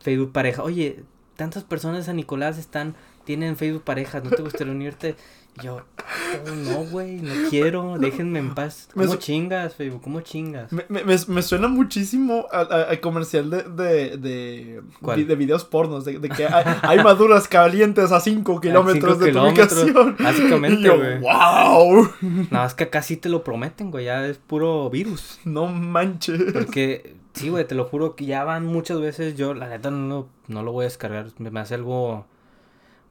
[0.00, 1.04] Facebook pareja, oye,
[1.36, 5.16] tantas personas de San Nicolás están, tienen Facebook parejas, ¿no te gustaría unirte?
[5.62, 8.88] Yo, oh, no, güey, no quiero, déjenme en paz.
[8.92, 10.02] ¿Cómo chingas, Facebook?
[10.02, 10.70] ¿Cómo chingas?
[10.70, 16.28] Me, me, me- suena muchísimo al comercial de, de, de, de videos pornos, de, de
[16.28, 20.16] que hay, hay maduras calientes a 5 kilómetros de tu kilómetros, ubicación.
[20.18, 21.18] básicamente, güey.
[21.20, 22.08] wow,
[22.50, 25.40] Nada más que acá sí te lo prometen, güey, ya es puro virus.
[25.44, 26.52] no manches.
[26.52, 29.36] Porque, sí, güey, te lo juro que ya van muchas veces.
[29.36, 31.28] Yo, la neta, no, lo- no lo voy a descargar.
[31.38, 32.26] Me hace algo.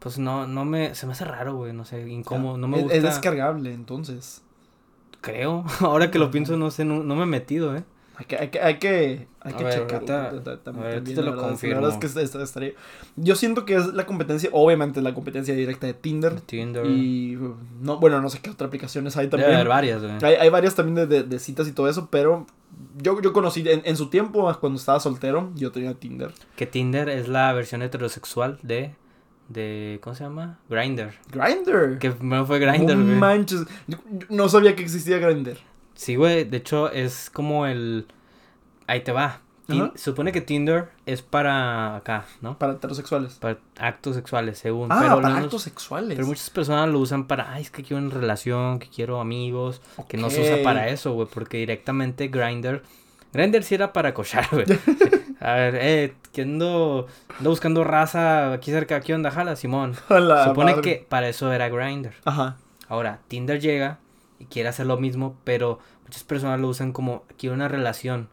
[0.05, 0.93] Pues no, no me.
[0.93, 1.73] Se me hace raro, güey.
[1.73, 2.59] No sé, incómodo.
[2.59, 2.97] No me es, gusta.
[2.97, 4.43] es descargable, entonces.
[5.21, 5.65] Creo.
[5.79, 7.83] Ahora que lo pienso, no sé, no, no me he metido, ¿eh?
[8.17, 9.63] Hay que, hay que, hay que, hay que
[10.63, 11.87] también, te lo confirmo.
[11.87, 12.71] Es que est- est- estaría...
[13.15, 16.39] Yo siento que es la competencia, obviamente, la competencia directa de Tinder.
[16.41, 16.85] Tinder.
[16.85, 17.37] Y,
[17.81, 19.55] no, bueno, no sé qué otras aplicaciones hay Debe también.
[19.55, 20.13] haber varias, güey.
[20.23, 22.45] Hay, hay varias también de, de- de citas y todo eso, pero
[23.01, 26.31] yo, yo conocí en, en su tiempo, cuando estaba soltero, yo tenía Tinder.
[26.55, 28.93] Que Tinder es la versión heterosexual de.
[29.49, 30.57] De ¿Cómo se llama?
[30.69, 31.13] Grinder.
[31.31, 31.99] Grindr.
[31.99, 33.15] Que primero fue Grinder, no güey.
[33.17, 33.61] manches.
[33.87, 35.57] Yo- yo no sabía que existía Grindr.
[35.93, 36.43] Sí, güey.
[36.45, 38.07] De hecho, es como el.
[38.87, 39.41] Ahí te va.
[39.67, 39.93] Tin- Ajá.
[39.95, 42.57] Supone que Tinder es para acá, ¿no?
[42.59, 43.33] Para heterosexuales.
[43.35, 44.91] Para actos sexuales, según.
[44.91, 46.15] Ah, pero, para actos sexuales.
[46.15, 49.81] pero muchas personas lo usan para, ay, es que quiero una relación, que quiero amigos,
[50.07, 52.83] que no se usa para eso, güey, porque directamente Grindr,
[53.33, 54.65] Grindr sí era para cochar, güey.
[55.39, 59.95] A ver, eh, que ando, ando buscando raza aquí cerca, ¿qué onda, jala, Simón?
[60.09, 60.81] A la Supone madre.
[60.81, 62.13] que para eso era Grindr.
[62.25, 62.57] Ajá.
[62.87, 63.99] Ahora, Tinder llega
[64.39, 68.29] y quiere hacer lo mismo, pero muchas personas lo usan como, quiero una relación.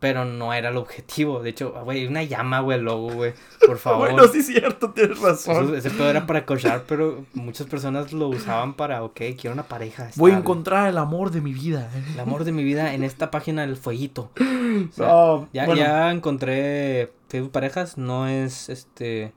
[0.00, 1.40] Pero no era el objetivo.
[1.42, 3.32] De hecho, güey, una llama, güey, el logo, güey.
[3.66, 4.10] Por favor.
[4.12, 5.74] Bueno, sí es cierto, tienes Eso- razón.
[5.74, 10.10] ese pedo era para cochar, pero muchas personas lo usaban para, ok, quiero una pareja.
[10.16, 11.90] Voy a encontrar el amor de mi vida.
[12.14, 14.30] El amor de mi vida en esta página del fueguito.
[14.70, 19.32] O sea, No, ya, bueno, ya encontré Facebook Parejas, no es este.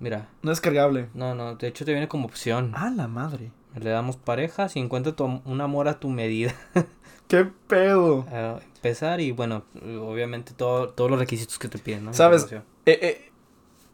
[0.00, 1.08] Mira, no es cargable.
[1.14, 2.72] no, no, de hecho te viene como opción.
[2.74, 3.52] Ah, la madre.
[3.78, 6.52] Le damos parejas y encuentra tu un amor a tu medida.
[7.28, 8.26] ¿Qué pedo?
[8.76, 9.62] Empezar y bueno,
[10.00, 12.14] obviamente todo, todos los requisitos que te piden, ¿no?
[12.14, 12.42] ¿Sabes?
[12.52, 13.28] Eh, eh.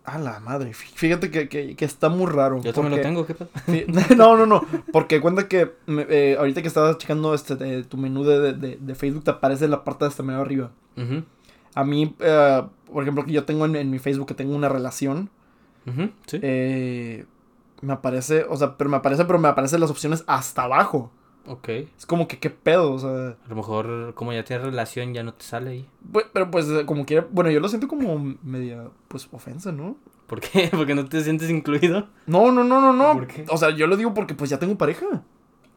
[0.04, 0.70] A la madre.
[0.70, 2.62] Fí- Fíjate que, que, que está muy raro.
[2.62, 3.50] Yo también lo tengo, ¿qué pedo?
[4.16, 4.62] No, no, no.
[4.90, 8.94] Porque cuenta que eh, ahorita que estabas checando este, de- tu menú de, de, de
[8.94, 10.70] Facebook, te aparece la parte de hasta medio arriba.
[11.74, 14.70] A mí, eh, por ejemplo, que yo tengo en, en mi Facebook que tengo una
[14.70, 15.28] relación,
[15.86, 16.38] ujú, sí.
[16.42, 17.26] eh,
[17.82, 21.12] me aparece, o sea, pero me aparece, pero me aparecen las opciones hasta abajo.
[21.48, 21.68] Ok.
[21.68, 23.10] Es como que qué pedo, o sea.
[23.44, 25.86] A lo mejor, como ya tienes relación, ya no te sale ahí.
[26.12, 29.96] bu- Pero pues, como quiera, bueno, yo lo siento como media, pues, ofensa, ¿no?
[30.26, 30.68] ¿Por qué?
[30.76, 32.06] Porque no te sientes incluido.
[32.26, 33.12] No, no, no, no, no.
[33.14, 33.44] ¿Por qué?
[33.48, 35.06] O sea, yo lo digo porque pues ya tengo pareja.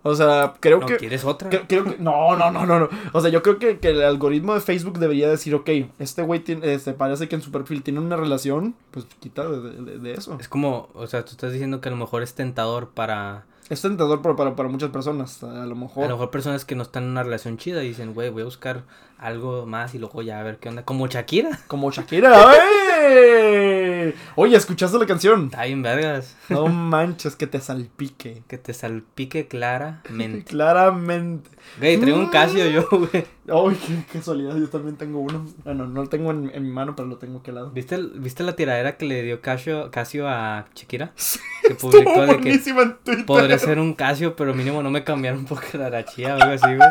[0.03, 0.97] O sea, creo ¿No que...
[0.97, 1.47] quieres otra?
[1.49, 2.89] Creo, creo que, no, no, no, no, no.
[3.13, 6.39] O sea, yo creo que, que el algoritmo de Facebook debería decir, ok, este güey
[6.39, 10.13] tiene, este, parece que en su perfil tiene una relación, pues quita de, de- de
[10.13, 10.37] eso.
[10.39, 13.45] Es como, o sea, tú estás diciendo que a lo mejor es tentador para...
[13.71, 16.07] Es tentador para, para, muchas personas, a lo A lo mejor.
[16.09, 18.83] mejor personas que no están en una relación chida y dicen, güey, voy a buscar
[19.21, 20.83] algo más y luego ya a ver qué onda.
[20.83, 21.59] Como Shakira.
[21.67, 22.33] Como Shakira.
[22.53, 24.13] ¡Ey!
[24.35, 25.45] Oye, ¿escuchaste la canción?
[25.45, 26.35] Está bien vergas.
[26.49, 28.43] No manches, que te salpique.
[28.47, 30.43] Que te salpique claramente.
[30.51, 31.49] Claramente.
[31.79, 33.25] Güey, traigo un Casio yo, güey.
[33.47, 33.77] Ay,
[34.11, 35.45] qué casualidad, yo también tengo uno.
[35.63, 37.71] Bueno, no lo tengo en, en mi mano, pero lo tengo aquí al lado.
[37.71, 41.11] ¿Viste, el- ¿Viste la tiradera que le dio Casio, Casio a Shakira?
[41.67, 45.45] Que publicó de que buenísima en podré ser un Casio, pero mínimo no me cambiaron
[45.45, 46.89] porque la rachía o algo así, güey.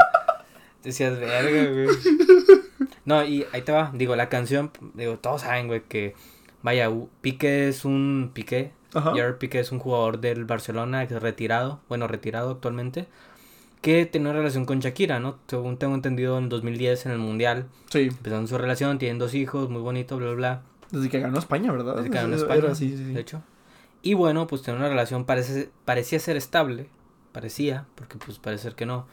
[0.82, 1.88] Decías, verga, güey.
[3.04, 3.90] No, y ahí te va.
[3.94, 6.14] Digo, la canción, digo, todos saben, güey, que
[6.62, 6.90] vaya,
[7.20, 8.72] Piqué es un Piqué.
[8.94, 9.14] Ajá.
[9.14, 13.06] Gerard Piqué es un jugador del Barcelona retirado, bueno, retirado actualmente,
[13.80, 15.38] que tiene una relación con Shakira, ¿no?
[15.46, 19.70] Según tengo entendido, en 2010 en el Mundial Sí, empezaron su relación, tienen dos hijos,
[19.70, 21.96] muy bonito, bla, bla, desde que ganó España, ¿verdad?
[21.96, 23.12] Desde que ganó España, era sí, sí.
[23.12, 23.42] de hecho.
[24.02, 26.88] Y bueno, pues tiene una relación, parece, parecía ser estable,
[27.32, 29.06] parecía, porque pues parece ser que no.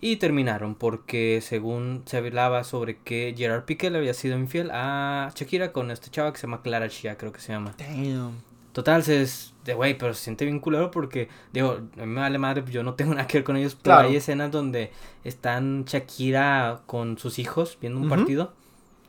[0.00, 5.32] Y terminaron porque según se hablaba sobre que Gerard Piqué le había sido infiel a
[5.34, 7.74] Shakira con esta chava que se llama Clara Chia, creo que se llama.
[7.78, 8.40] Damn.
[8.72, 12.20] Total, se es de güey, pero se siente bien culero porque, digo, a mí me
[12.20, 14.08] vale madre, yo no tengo nada que ver con ellos, pero Claro.
[14.08, 14.92] hay escenas donde
[15.24, 18.52] están Shakira con sus hijos viendo un partido,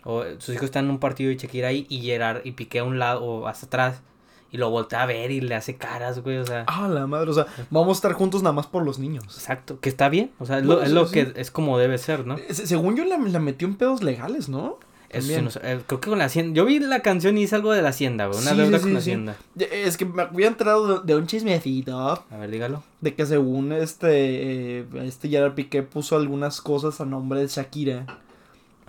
[0.05, 2.83] o sus hijos están en un partido y Shakira ahí, y Gerard y Piqué a
[2.83, 4.01] un lado o hasta atrás,
[4.51, 7.29] y lo voltea a ver y le hace caras, güey, o sea, Ah, la madre,
[7.29, 9.23] o sea, vamos a estar juntos nada más por los niños.
[9.25, 11.13] exacto, que está bien, o sea, es lo, es sí, lo sí.
[11.13, 12.37] que es como debe ser, ¿no?
[12.49, 14.77] Se- Según yo, la, la metió en pedos legales, ¿no?
[15.09, 15.45] Eso sí También.
[15.45, 17.71] no sé, eh, creo que con la hacienda, yo vi la canción y hice algo
[17.71, 19.35] de la hacienda, güey, una Sí, deuda sí, con la hacienda.
[19.57, 22.83] Es que me había enterado de, de un chismecito A ver, dígalo.
[23.01, 28.05] de que según este, eh, este Gerard Piqué puso algunas cosas a nombre de Shakira.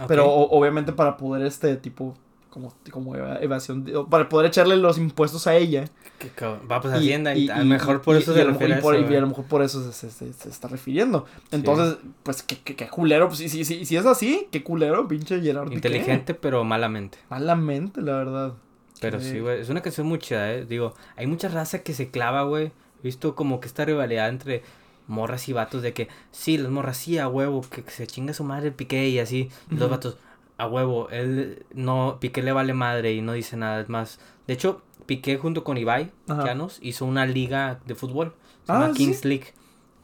[0.08, 2.14] Pero o- obviamente para poder, este, tipo,
[2.50, 5.84] como, como eva- evasión, de- para poder echarle los impuestos a ella.
[6.18, 6.68] Que cabrón.
[6.70, 7.34] Va, pues Hacienda.
[7.34, 8.78] Y, y- a lo mejor por y- eso y se a lo mejor- refiere y
[8.78, 11.24] a por- eso, y a lo mejor por eso se, se- se- se está refiriendo.
[11.50, 13.28] Entonces, pues, qué, qué, qué culero.
[13.28, 15.76] Pues, si, si, si, si es así, qué culero, pinche Gerard Piqué.
[15.76, 17.18] Inteligente, pero malamente.
[17.30, 18.52] Malamente, la verdad.
[19.00, 19.30] Pero Sí.
[19.30, 19.60] sí, güey.
[19.60, 20.66] Es una canción muy chida, eh.
[20.66, 22.72] Digo, hay mucha raza que se clava, güey.
[23.02, 24.62] Visto como que esta rivalidad entre
[25.06, 28.34] morras y vatos de que, sí, las morras sí, a huevo, que, que se chinga
[28.34, 29.48] su madre el Piqué y así.
[29.70, 30.18] Los vatos,
[30.60, 33.80] a huevo, él no, Piqué le vale madre y no dice nada.
[33.80, 36.10] Es más, de hecho, Piqué junto con Ibai.
[36.28, 38.34] Llanos hizo una liga de fútbol.
[38.66, 38.94] Se Ah, llama ¿sí?
[38.98, 39.46] Kings League.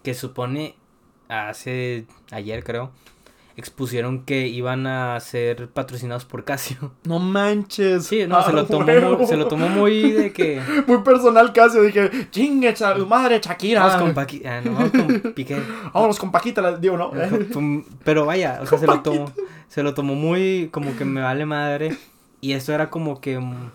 [0.02, 0.74] Que supone,
[1.28, 2.90] hace, ayer creo,
[3.56, 6.92] expusieron que iban a ser patrocinados por Casio.
[7.04, 8.06] No manches.
[8.06, 9.16] Sí, no, Ah, se, lo tomó huevo.
[9.18, 10.60] muy, se lo tomó muy de que...
[10.86, 11.80] Muy personal casi.
[11.80, 13.84] Dije, chingue, cha- madre, Shakira.
[13.86, 15.56] Vamos con, Paqui- ah, no, vamos con Piqué.
[15.94, 17.12] Vámonos con Paquita, digo, ¿no?
[18.04, 19.32] Pero vaya, o sea, se lo tomó,
[19.68, 21.96] se lo tomó muy como que me vale madre.
[22.40, 23.70] Y esto era como que, mm,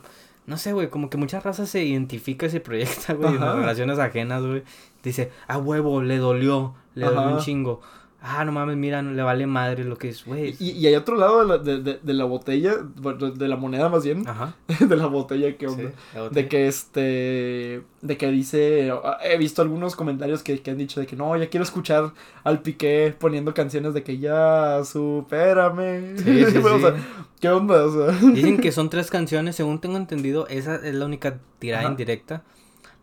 [0.46, 3.56] no sé, güey, como que muchas razas se identifica y se proyecta, güey, en las
[3.56, 4.64] relaciones ajenas, güey.
[5.04, 7.82] Dice, ah, huevo, le dolió, le dolió un chingo.
[8.24, 10.56] Ah, no mames, mira, no le vale madre lo que es, güey.
[10.60, 13.90] Y, y hay otro lado de la, de, de, de la botella, de la moneda
[13.90, 14.56] más bien, Ajá.
[14.80, 15.90] de la botella, ¿qué onda?
[15.90, 17.82] sí, De que este.
[18.02, 18.92] De que dice.
[19.24, 22.62] He visto algunos comentarios que, que han dicho de que no, ya quiero escuchar al
[22.62, 26.18] Piqué poniendo canciones de que ya, supérame.
[26.18, 26.96] Sí, sí, O sea.
[27.40, 27.86] ¿qué onda?
[27.86, 28.30] O sea.
[28.34, 31.92] Dicen que son tres canciones, según tengo entendido, esa es la única tirada Ajá.
[31.92, 32.44] indirecta.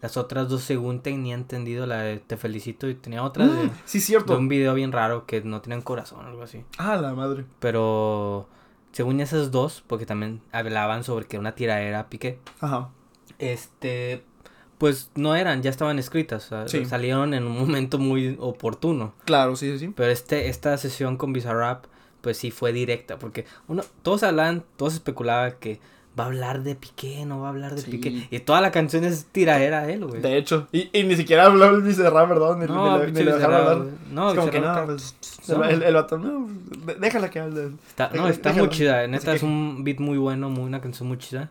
[0.00, 3.70] Las otras dos, según tenía entendido, la de Te felicito y tenía otra de, Mm,
[3.84, 4.38] sí, de cierto.
[4.38, 6.64] un video bien raro que no tenían corazón o algo así.
[6.78, 7.44] Ah, la madre.
[7.58, 8.48] Pero
[8.92, 12.90] según esas dos, porque también hablaban sobre que una tiradera Piqué, Ajá.
[13.38, 14.22] este,
[14.78, 16.84] pues no eran, ya estaban escritas, Sí.
[16.84, 19.14] salieron en un momento muy oportuno.
[19.24, 19.92] Claro, sí, sí, sí.
[19.96, 21.86] Pero este, esta sesión con Bizarrap,
[22.20, 25.80] pues sí fue directa, porque uno, todos hablaban, todos especulaban que
[26.18, 27.90] va a hablar de Piqué, no va a hablar de Sí.
[27.90, 30.20] Piqué, y toda la canción es tiradera a él, güey.
[30.20, 30.66] De hecho.
[30.72, 32.56] Y, y ni siquiera habló el Bizarrap, ¿verdad?
[32.56, 33.86] Ni, No, ni, dejaron hablar.
[34.10, 35.16] No, es como que no, pues,
[35.48, 35.64] no.
[35.64, 36.48] el, el, vato, no,
[37.00, 37.70] déjala que hable.
[37.88, 39.06] Está- no, Déjala- está muy chida.
[39.06, 41.50] Neta, que- es un beat muy bueno, muy, una canción muy chida.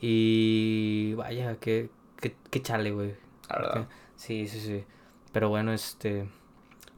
[0.00, 1.88] Y vaya, que,
[2.20, 3.14] que, que chale, güey.
[3.48, 3.86] La verdad.
[4.16, 4.84] Sí, sí, sí.
[5.32, 6.28] Pero bueno, este...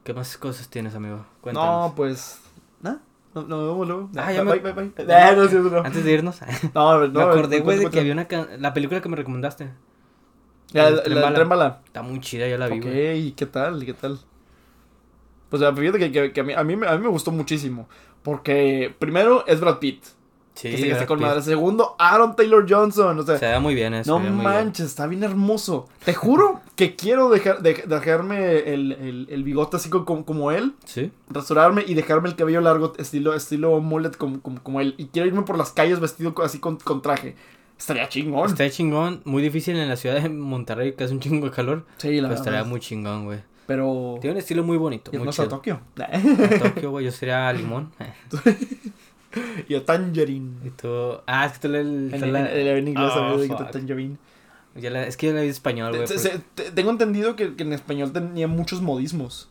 [0.03, 1.17] ¿Qué más cosas tienes, amigo?
[1.17, 1.93] No, Cuéntanos.
[1.95, 2.41] pues.
[2.83, 2.97] ¿Nah?
[3.35, 4.11] No, no, vemos luego.
[4.17, 5.15] Ah, Bye, ya me- bye, bye, bye.
[5.15, 5.79] Ah, no, sí, no.
[5.79, 6.41] Antes de irnos,
[6.75, 8.27] No, no, me acordé, güey, de que había una...
[8.29, 9.71] can- La película que me recomendaste.
[10.73, 11.81] Ya, El la.
[11.87, 13.27] Está muy chida, ya la vi, Ok, güey.
[13.29, 13.83] ¿y qué tal?
[13.83, 14.19] ¿Y qué tal?
[15.49, 17.31] Pues o sea, fíjate que, que, que a, mí, a, mí, a mí me gustó
[17.31, 17.89] muchísimo.
[18.23, 20.05] Porque primero es Brad Pitt.
[20.55, 21.43] Sí, que se con madre.
[21.43, 23.19] Segundo, Aaron Taylor Johnson.
[23.19, 24.13] O sea, Se ve muy bien eso.
[24.13, 24.43] no muy bien.
[24.43, 25.89] manches, está bien hermoso.
[26.05, 30.53] Te juro que quiero dejar, de- dejarme el, el, el bigote así co- como, como
[30.53, 30.75] él.
[30.85, 31.11] Sí.
[31.29, 34.95] Rasurarme y dejarme el cabello largo, estilo, estilo mullet como, como, como él.
[34.97, 37.35] Y quiero irme por las calles vestido así con, con traje.
[37.77, 38.47] Estaría chingón.
[38.47, 41.85] Está chingón, muy difícil en la ciudad de Monterrey, que hace un chingo de calor.
[41.97, 42.37] Sí, la Pero verdad.
[42.39, 43.41] estaría muy chingón, güey.
[43.67, 44.19] Pero.
[44.21, 45.57] Tiene un estilo muy bonito, muy Irnos a chido.
[45.57, 45.81] Tokio.
[45.99, 47.91] A Tokio, güey, yo sería limón.
[49.69, 50.53] y a Tangerine.
[50.65, 50.89] y tú...
[51.27, 51.81] Ah, es que tú le...
[51.81, 53.71] En, tú en, la- en- en inglés Oh, había dicho fuck.
[53.71, 54.17] Tangerine.
[54.75, 56.07] La- Es que yo la vi en español, güey.
[56.07, 59.49] Porque- te- tengo entendido que, que en español tenía muchos modismos.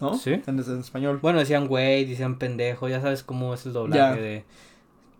[0.00, 0.14] ¿No?
[0.18, 0.32] ¿Sí?
[0.46, 1.20] En, en español.
[1.22, 4.14] Bueno, decían güey, decían pendejo, ya sabes cómo es el doblaje Ya.
[4.20, 4.44] de...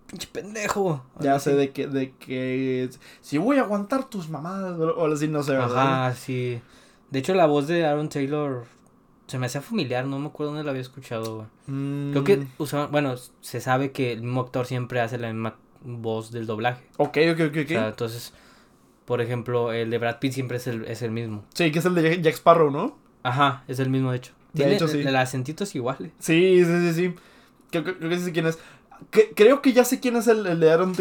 [0.09, 1.05] Pinche pendejo.
[1.21, 5.43] Ya sé de que, de que si voy a aguantar tus mamadas o así, no
[5.43, 6.07] sé, ¿verdad?
[6.07, 6.61] Ajá, sí.
[7.11, 8.65] De hecho, la voz de Aaron Taylor
[9.27, 11.47] se me hacía familiar, no me acuerdo dónde la había escuchado.
[11.67, 15.57] Mm, Creo que usaban, bueno, se sabe que el mismo actor siempre hace la misma
[15.83, 16.83] voz del doblaje.
[16.99, 17.65] Ok, ok, ok, ok.
[17.65, 18.33] O sea, entonces,
[19.05, 21.45] por ejemplo, el de Brad Pitt siempre es el, es el mismo.
[21.55, 22.99] sí, que es el de Jack- Sparrow, ¿no?
[23.23, 24.33] Ajá, es el mismo, de hecho.
[24.53, 25.01] De hecho, sí.
[25.01, 25.97] el, el acentito es igual.
[26.01, 26.11] eh.
[26.19, 27.15] Sí, sí, sí, sí.
[27.71, 28.59] Creo, creo- creo que sí sé quién es.
[29.11, 30.93] Que- creo que ya sé quién es el, el de Aaron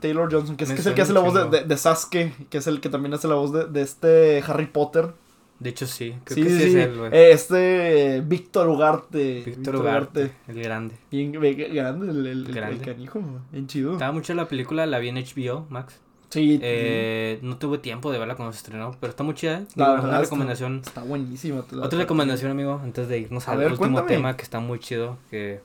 [0.00, 2.32] Taylor, Johnson, que es, Me que es el que hace la voz de, de Sasuke,
[2.48, 5.14] que es el que también hace la voz de, de este Harry Potter.
[5.62, 6.14] De hecho, sí.
[6.24, 7.10] Creo sí, que sí, sí, es él, güey.
[7.12, 9.42] Este Víctor Ugarte.
[9.46, 10.96] Víctor Ugarte, el grande.
[11.10, 12.76] Bien grande el, el, el- Grande.
[12.76, 13.22] el canijo,
[13.52, 13.92] bien chido.
[13.92, 15.98] Estaba mucho la película, la vi en HBO, Max.
[16.30, 19.58] Sí, Eh, no tuve tiempo de verla cuando se estrenó, pero está muy chida.
[19.58, 19.66] ¿eh?
[19.76, 20.82] La verdad una está- recomendación.
[20.84, 21.62] está buenísima.
[21.62, 24.08] te la- Otra recomendación, amigo, antes de irnos A al ver, último cuéntame.
[24.08, 25.18] tema que está muy chido.
[25.30, 25.60] Que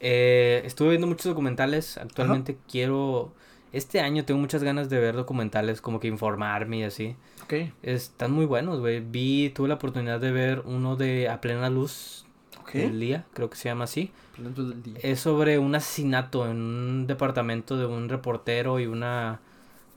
[0.00, 1.96] eh, estuve viendo muchos documentales.
[1.98, 3.32] Actualmente quiero.
[3.72, 7.16] Este año tengo muchas ganas de ver documentales, como que informarme y así.
[7.42, 9.00] Ok, Están muy buenos, güey.
[9.00, 12.26] Vi, tuve la oportunidad de ver uno de A Plena Luz
[12.74, 14.10] del Día, creo que se llama así.
[14.36, 14.94] Planetas del día.
[15.02, 19.40] Es sobre un asesinato en un departamento de un reportero y una,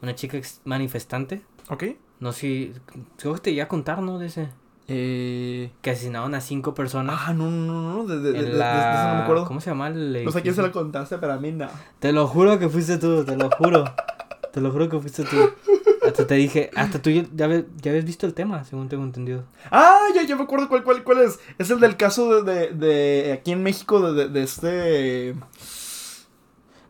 [0.01, 1.41] una chica manifestante.
[1.69, 1.83] Ok.
[2.19, 2.73] No sé, si-
[3.17, 4.19] creo que te iba a contar, ¿no?
[4.19, 4.49] De ese.
[4.87, 5.71] Eh...
[5.81, 7.15] Que asesinaron a cinco personas.
[7.25, 8.93] Ah, no, no, no, de, de, de, en de- de la...
[9.01, 9.45] eso no me acuerdo.
[9.45, 11.67] ¿Cómo se llama el No sé a quién se la contaste, pero a mí no.
[11.99, 13.85] Te lo juro que fuiste tú, te lo juro.
[14.53, 15.37] te lo juro que fuiste tú.
[16.05, 19.03] Hasta te dije, hasta tú ya, ya, habías- ya habías visto el tema, según tengo
[19.03, 19.43] entendido.
[19.71, 21.39] Ah, ya, ya me acuerdo cuál, cuál, cuál es.
[21.57, 25.35] Es el del caso de, de, de aquí en México, de, de, de este...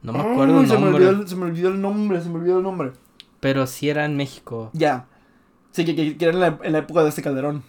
[0.02, 1.06] No me acuerdo Ay, el se me, nombre.
[1.08, 2.92] olvidó el, se me olvidó el nombre, se me olvidó el nombre.
[3.40, 4.70] Pero sí era en México.
[4.74, 5.08] Ya.
[5.72, 7.64] Sí, que, que, que era en la, en la época de este Calderón.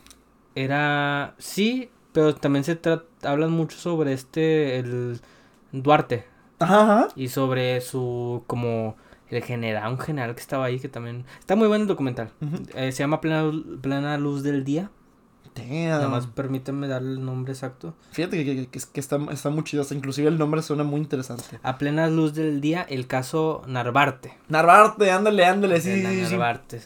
[0.56, 1.34] Era.
[1.38, 3.04] Sí, pero también se trata.
[3.22, 4.78] Hablan mucho sobre este.
[4.78, 5.20] El.
[5.70, 6.24] Duarte.
[6.58, 7.08] Ajá, ajá.
[7.14, 8.42] Y sobre su.
[8.48, 8.96] Como.
[9.28, 9.92] El general.
[9.92, 11.24] Un general que estaba ahí que también.
[11.38, 12.30] Está muy bueno el documental.
[12.74, 13.50] Eh, se llama Plena,
[13.80, 14.90] Plena Luz del Día.
[15.64, 16.10] Nada Damn.
[16.10, 17.94] más permítanme darle el nombre exacto.
[18.12, 19.84] Fíjate que, que, está, está muy chido.
[19.90, 21.58] Inclusive el nombre suena muy interesante.
[21.62, 24.34] A plena luz del día, el caso Narvarte.
[24.48, 26.32] Narvarte, ándale, ándale, sí, sí, sí.
[26.32, 26.82] Narvarte.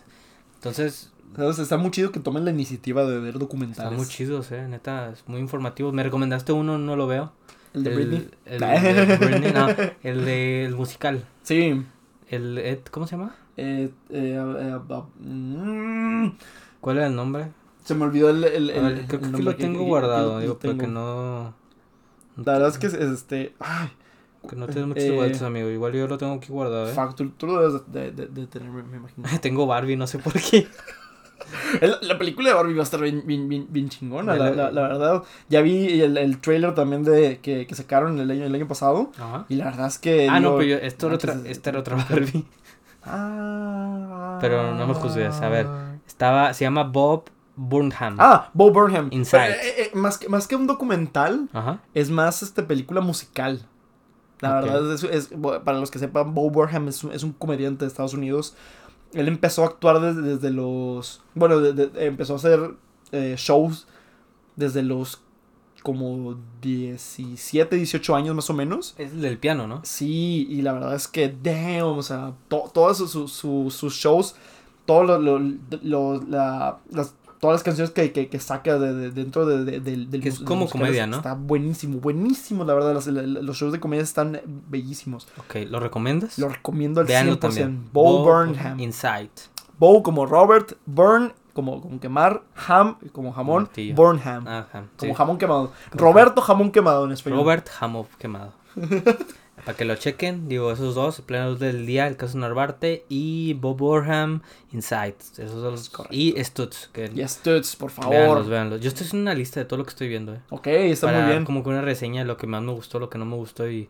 [0.54, 3.97] Entonces, Está muy chido que tomen la iniciativa de ver están documentales.
[3.97, 4.66] muy chidos, eh.
[4.68, 5.93] Neta, es muy informativo.
[5.93, 7.33] Me recomendaste uno, no lo veo.
[7.72, 8.31] El de Britney.
[8.47, 9.68] El, de Britney, no,
[10.03, 11.24] el de el musical.
[11.43, 11.83] Sí.
[12.28, 13.35] El, Ed- ¿Cómo se llama?
[13.57, 14.78] Eh, eh,
[15.20, 16.28] mm,
[16.81, 17.49] ¿Cuál era el nombre?
[17.85, 20.41] se me olvidó el, el, el- ver, el creo que lo tengo que- guardado, que
[20.43, 20.93] digo, lo pero que tengo.
[20.93, 21.55] no...
[22.45, 23.55] La verdad es que es, es este.
[23.59, 23.89] Ay,
[24.49, 25.03] Que no tienes muchos
[25.43, 25.68] eh, amigo.
[25.68, 26.93] Igual yo lo tengo aquí guardado, eh.
[26.95, 29.28] fuck, tú, tú lo debes de, de- de tener, me imagino.
[29.43, 30.66] tengo Barbie, no sé por qué.
[32.03, 34.70] La película de Barbie va a estar bien, bien, bien, bien chingona, la, la- la-
[34.70, 35.22] la verdad.
[35.49, 39.11] Ya vi el, el trailer también de que, que sacaron el año, el año pasado.
[39.18, 39.47] Ajá.
[39.49, 40.28] Y la verdad es que.
[40.28, 42.45] Ah, no, pero yo, esto era otra, es- esta era otra Barbie.
[43.03, 44.38] Ah.
[44.41, 45.66] Pero no me juzgues, a ver.
[46.07, 47.24] Estaba, se llama Bob
[47.57, 48.16] Burnham.
[48.18, 49.09] Ah, Bo Burnham.
[49.11, 49.41] Inside.
[49.41, 51.80] Pero, eh, eh, más, que, más que un documental, Ajá.
[51.95, 53.66] es más este película musical.
[54.41, 55.30] La verdad es, es-
[55.64, 58.55] para los que sepan, Bo Burnham es un comediante de Estados Unidos.
[59.12, 61.22] Él empezó a actuar desde, desde los...
[61.34, 62.74] Bueno, de- de- empezó a hacer
[63.12, 63.86] eh, shows
[64.56, 65.22] desde los
[65.82, 68.94] como 17, 18 años más o menos.
[68.98, 69.80] Es el del piano, ¿no?
[69.84, 74.36] Sí, y la verdad es que, damn, o sea, to- todos sus- sus- sus- shows,
[74.84, 75.38] todo lo, lo-
[75.82, 79.80] lo- la- las, todas las canciones que, que, que saca de, de- dentro de, de-
[79.80, 81.16] del, Que es como comedia, ¿no?
[81.16, 85.26] Está buenísimo, buenísimo, la verdad, los shows de comedia están bellísimos.
[85.38, 86.38] Ok, ¿lo recomiendas?
[86.38, 87.38] Lo recomiendo al Véanlo 100%.
[87.41, 87.88] también.
[87.93, 88.78] Bo Burnham.
[88.78, 89.30] Inside.
[89.78, 93.95] Bo como Robert, Burn como, como quemar, Ham como jamón, Martillo.
[93.95, 95.16] Burnham Ajá, como sí.
[95.16, 95.72] jamón quemado.
[95.91, 97.41] Como Roberto jamón quemado en español.
[97.41, 98.53] Robert Hamov quemado.
[99.64, 103.54] Para que lo chequen, digo, esos dos, Plena Luz del Día, el caso Narvarte y
[103.54, 104.42] Bob Burnham
[104.72, 105.16] Inside.
[105.38, 105.90] Esos dos.
[105.90, 106.14] correcto.
[106.16, 108.11] Y Stutz, que Yes, dudes, por favor.
[108.12, 108.80] véanlos, véanlos.
[108.80, 110.40] Yo estoy haciendo una lista de todo lo que estoy viendo, eh.
[110.50, 111.44] Ok, está Para muy bien.
[111.44, 113.68] Como que una reseña de lo que más me gustó, lo que no me gustó
[113.70, 113.88] y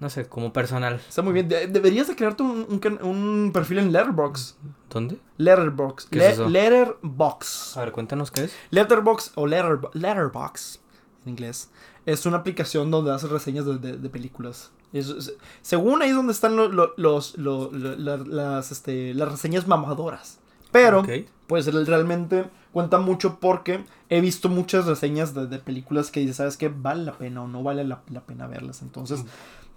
[0.00, 0.96] no sé, como personal.
[1.08, 1.46] Está muy bien.
[1.48, 4.56] De- deberías de crearte un, un, un perfil en Letterboxd.
[4.90, 5.16] ¿Dónde?
[5.36, 6.08] Letterboxd.
[6.10, 6.48] ¿Qué Le- es eso?
[6.48, 7.76] Letterboxd.
[7.78, 8.52] A ver, cuéntanos qué es.
[8.70, 10.80] Letterboxd o Letter, Letterboxd
[11.24, 11.70] en inglés.
[12.04, 14.72] Es una aplicación donde haces reseñas de, de- de películas.
[14.92, 15.32] Es-
[15.62, 19.66] según ahí es donde están lo- lo- los, lo- lo- la- las, este, las reseñas
[19.66, 20.38] mamadoras.
[20.70, 21.08] Pero, Ok.
[21.46, 26.56] pues realmente cuenta mucho porque he visto muchas reseñas de, de películas que dices, ¿sabes
[26.56, 26.68] qué?
[26.68, 28.80] Vale la pena o no vale la, la pena verlas.
[28.82, 29.24] Entonces,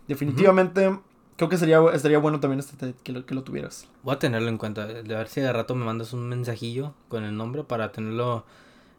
[0.07, 0.97] definitivamente,
[1.36, 3.88] creo que sería, estaría bueno también este, te- que, lo, que lo tuvieras.
[4.03, 4.86] Voy a tenerlo en cuenta.
[4.86, 8.45] De ver si de rato me mandas un mensajillo con el nombre para tenerlo.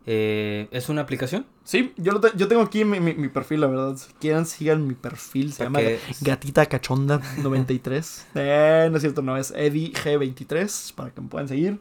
[0.07, 1.47] Eh, ¿Es una aplicación?
[1.65, 3.97] Sí, yo, lo te- yo tengo aquí mi, mi- mi perfil, la verdad.
[3.97, 5.53] Si quieren, sigan mi perfil.
[5.53, 5.81] Se llama
[6.21, 8.27] Gatita Cachonda 93.
[8.37, 11.81] eh, no es cierto, no, es Eddie G23 para que me puedan seguir.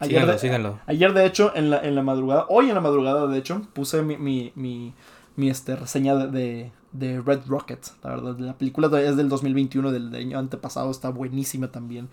[0.00, 0.80] Ayer, Síganlo, de, síganlo.
[0.86, 4.00] ayer, de hecho, en la, en la madrugada, hoy en la madrugada, de hecho, puse
[4.02, 4.94] mi, mi, mi,
[5.34, 7.84] mi, este, reseña de, de, Red Rocket.
[8.04, 12.08] La verdad, la película es del 2021, del, del año antepasado, está buenísima también.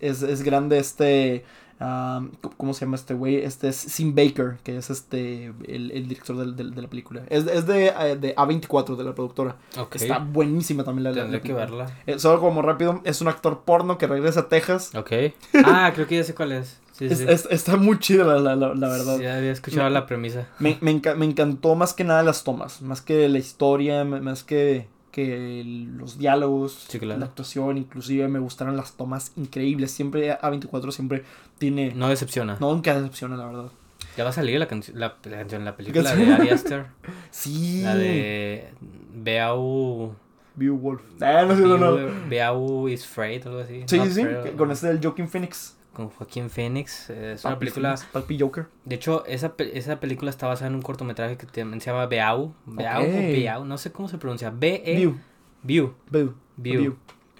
[0.00, 1.44] Es, es grande este...
[1.80, 3.36] um, ¿Cómo se llama este güey?
[3.36, 7.22] Este es Sim Baker, que es este el, el director de la película.
[7.28, 9.56] Es, es de, eh, de A24, de la productora.
[9.78, 9.96] Ok.
[9.96, 11.86] Está buenísima también la, Tendré la que verla.
[12.06, 14.94] Eh, solo como rápido, es un actor porno que regresa a Texas.
[14.94, 15.12] Ok.
[15.64, 16.80] Ah, creo que ya sé cuál es.
[16.92, 17.24] Sí, Es- sí.
[17.28, 19.18] es- está muy chida la, la, la- la verdad.
[19.20, 20.48] Ya había escuchado la premisa.
[20.58, 24.42] Me, me, enca- me encantó más que nada las tomas, más que la historia, más
[24.42, 25.62] que, que
[25.96, 27.18] los diálogos, Sí, claro.
[27.20, 29.90] la actuación, inclusive me gustaron las tomas increíbles.
[29.90, 31.24] Siempre A24 siempre
[31.58, 31.92] tiene...
[31.94, 32.56] No decepciona.
[32.60, 33.70] No, nunca decepciona, la verdad.
[34.16, 36.86] Ya va a salir la canción, la, la canción, la película de Ari Aster.
[37.30, 37.82] Sí.
[37.82, 38.68] La de
[39.14, 40.14] Beau.
[40.56, 41.02] Beowulf.
[41.20, 41.96] Ah, no sé, no, no.
[42.28, 43.84] Beau is Afraid, algo así.
[43.86, 44.22] Sí, sí, sí.
[44.56, 45.76] Con este del Joaquin Phoenix.
[45.98, 47.10] Con Joaquín Phoenix.
[47.10, 47.96] eh, Es una Papi película.
[47.96, 48.66] Phoenix, Papi Joker.
[48.84, 52.54] De hecho, esa, esa película está basada en un cortometraje que también se llama Beau.
[52.66, 54.50] Beau o Beau, no sé cómo se pronuncia.
[54.50, 55.18] View.
[55.64, 55.94] Beau.
[56.08, 56.34] View.
[56.56, 56.80] View.
[56.80, 56.96] View.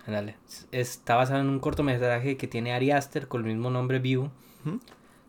[0.09, 0.35] Ándale.
[0.73, 4.29] Está basado en un cortometraje que tiene Ari Aster con el mismo nombre View.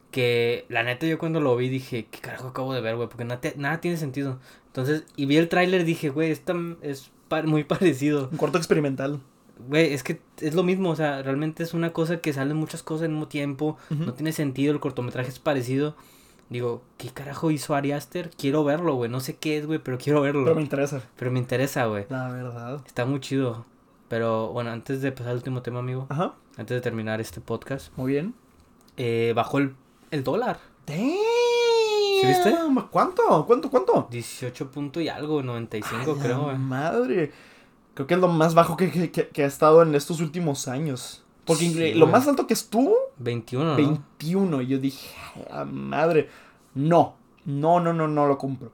[0.09, 3.07] Que la neta yo cuando lo vi dije, ¿qué carajo acabo de ver, güey?
[3.09, 4.39] Porque nada, nada tiene sentido.
[4.65, 7.11] Entonces, y vi el tráiler dije, güey, esta es
[7.45, 8.27] muy parecido.
[8.31, 9.19] Un corto experimental.
[9.67, 12.81] Güey, es que es lo mismo, o sea, realmente es una cosa que salen muchas
[12.81, 15.95] cosas al mismo tiempo, no tiene sentido, el cortometraje es parecido.
[16.49, 18.31] Digo, ¿qué carajo hizo Ari Aster?
[18.31, 20.45] Quiero verlo, güey, no sé qué es, güey, pero quiero verlo.
[20.45, 21.03] Pero me interesa.
[21.15, 22.05] Pero me interesa, güey.
[22.09, 22.81] La verdad.
[22.87, 23.65] Está muy chido.
[24.07, 26.07] Pero bueno, antes de pasar al último tema, amigo.
[26.09, 26.33] Ajá.
[26.57, 27.95] Antes de terminar este podcast.
[27.95, 28.33] Muy bien.
[28.97, 29.75] Eh, bajó el,
[30.09, 30.59] el dólar.
[30.87, 30.97] ¡Damn!
[32.21, 32.55] ¿Sí viste?
[32.89, 33.45] ¿Cuánto?
[33.45, 33.69] ¿Cuánto?
[33.69, 34.07] ¿Cuánto?
[34.09, 36.57] 18 punto y algo, 95 creo, güey.
[36.57, 37.31] Madre.
[37.99, 41.21] Creo que es lo más bajo que, que, ha estado en estos últimos años.
[41.43, 42.95] Porque lo más alto que estuvo.
[43.17, 43.75] 21, ¿no?
[43.75, 44.61] 21.
[44.61, 45.13] Y yo dije,
[45.69, 46.29] madre.
[46.75, 47.15] No.
[47.43, 48.71] No, no, no, no lo compro.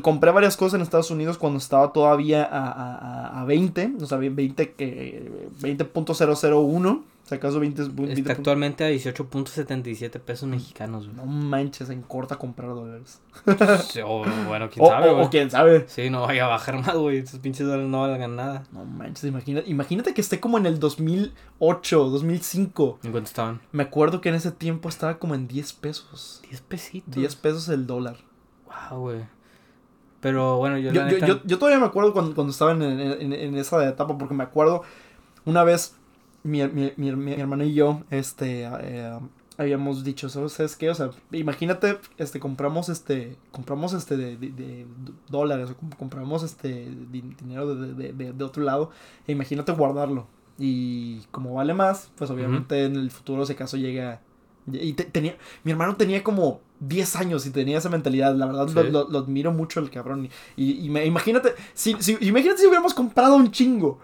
[0.00, 3.96] Compré varias cosas en Estados Unidos cuando estaba todavía a, a, a 20.
[4.00, 5.30] O sea, 20 que.
[5.60, 12.70] 20.001 acaso 20, 20 Está actualmente a 18.77 pesos mexicanos, No manches, en corta comprar
[12.70, 13.20] dólares.
[14.04, 15.84] o bueno, quién sabe, o, quién sabe.
[15.88, 17.18] Sí, no vaya a bajar más, güey.
[17.18, 18.64] Estos pinches dólares no valgan nada.
[18.72, 22.98] No manches, imagínate, imagínate que esté como en el 2008, 2005.
[23.04, 23.60] ¿En cuánto estaban?
[23.72, 26.40] Me acuerdo que en ese tiempo estaba como en 10 pesos.
[26.48, 27.14] 10 pesitos.
[27.14, 28.16] 10 pesos el dólar.
[28.90, 29.40] Wow, güey.
[30.20, 33.54] Pero bueno, yo, yo, yo, yo, todavía me acuerdo cuando, cuando estaba en, en, en,
[33.56, 34.82] esa etapa, porque me acuerdo
[35.46, 35.96] una vez
[36.42, 39.18] mi, mi, mi, mi hermano y yo, este, eh,
[39.60, 40.88] habíamos dicho, ¿sabes qué?
[40.88, 44.86] O sea, imagínate, este, compramos, este, compramos, este, de, de,
[45.28, 48.90] dólares, o compramos, este, dinero de, de, de, otro lado,
[49.26, 50.26] e imagínate guardarlo.
[50.58, 54.22] Y como vale más, pues obviamente en el futuro, si acaso llega...
[54.70, 58.34] Y tenía, mi hermano tenía como 10 años y tenía esa mentalidad.
[58.34, 60.28] La verdad, lo, lo, admiro mucho el cabrón.
[60.56, 63.98] Y, y, me, imagínate, si, si, imagínate si hubiéramos comprado un chingo.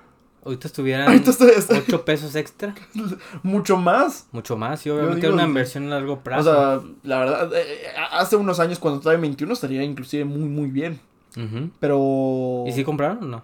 [0.46, 2.72] Ahorita estuvieran Ahorita 8 pesos extra.
[3.42, 4.28] Mucho más.
[4.30, 6.50] Mucho más, y obviamente una inversión a largo plazo.
[6.50, 10.24] O sea, la verdad, eh, eh, hace unos años cuando estaba en 21 estaría inclusive
[10.24, 11.00] muy, muy bien.
[11.80, 12.64] Pero...
[12.66, 13.42] ¿Y si compraron o no?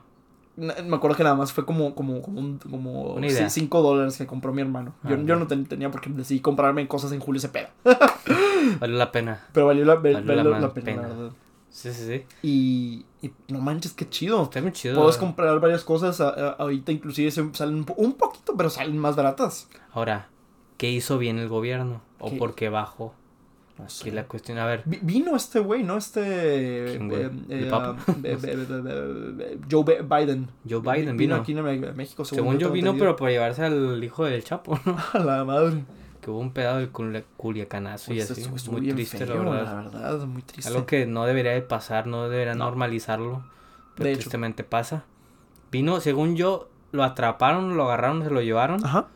[0.56, 4.62] Me acuerdo que nada más fue como, como, como, como 5 dólares que compró mi
[4.62, 4.94] hermano.
[5.02, 7.70] yo, ah, yo no tenía porque decidí comprarme cosas en Julio Cepeda.
[8.80, 9.44] valió la pena.
[9.52, 11.32] Pero valió la, valió la, pena, la verdad.
[11.68, 12.24] Sí, sí, sí.
[12.42, 14.42] Y, y no manches, qué chido.
[14.42, 15.00] Está muy chido.
[15.00, 16.20] Puedes comprar varias cosas.
[16.20, 19.68] ahorita inclusive salen un poquito, pero salen más baratas.
[19.92, 20.28] Ahora,
[20.76, 22.02] ¿qué hizo bien el gobierno?
[22.18, 23.14] ¿O por qué bajó?
[23.78, 24.82] Aquí la cuestión, a ver.
[24.84, 25.96] vino este güey, ¿no?
[25.96, 26.98] Este.
[29.70, 30.48] Joe Biden.
[30.68, 31.36] Joe Biden vino.
[31.36, 32.70] aquí en México, según, según yo.
[32.70, 34.96] vino, pero por llevarse al hijo del Chapo, ¿no?
[35.12, 35.84] A la madre
[36.22, 38.70] que hubo un pedazo de culiacanazo y pues así.
[38.70, 39.64] muy triste, la, verdad.
[39.92, 40.26] la verdad.
[40.26, 40.70] muy triste.
[40.70, 43.44] Algo que no debería de pasar, no debería normalizarlo.
[43.96, 45.04] Pero tristemente pasa.
[45.72, 48.84] Vino, según yo, lo atraparon, lo agarraron, se lo llevaron.
[48.86, 49.08] Ajá.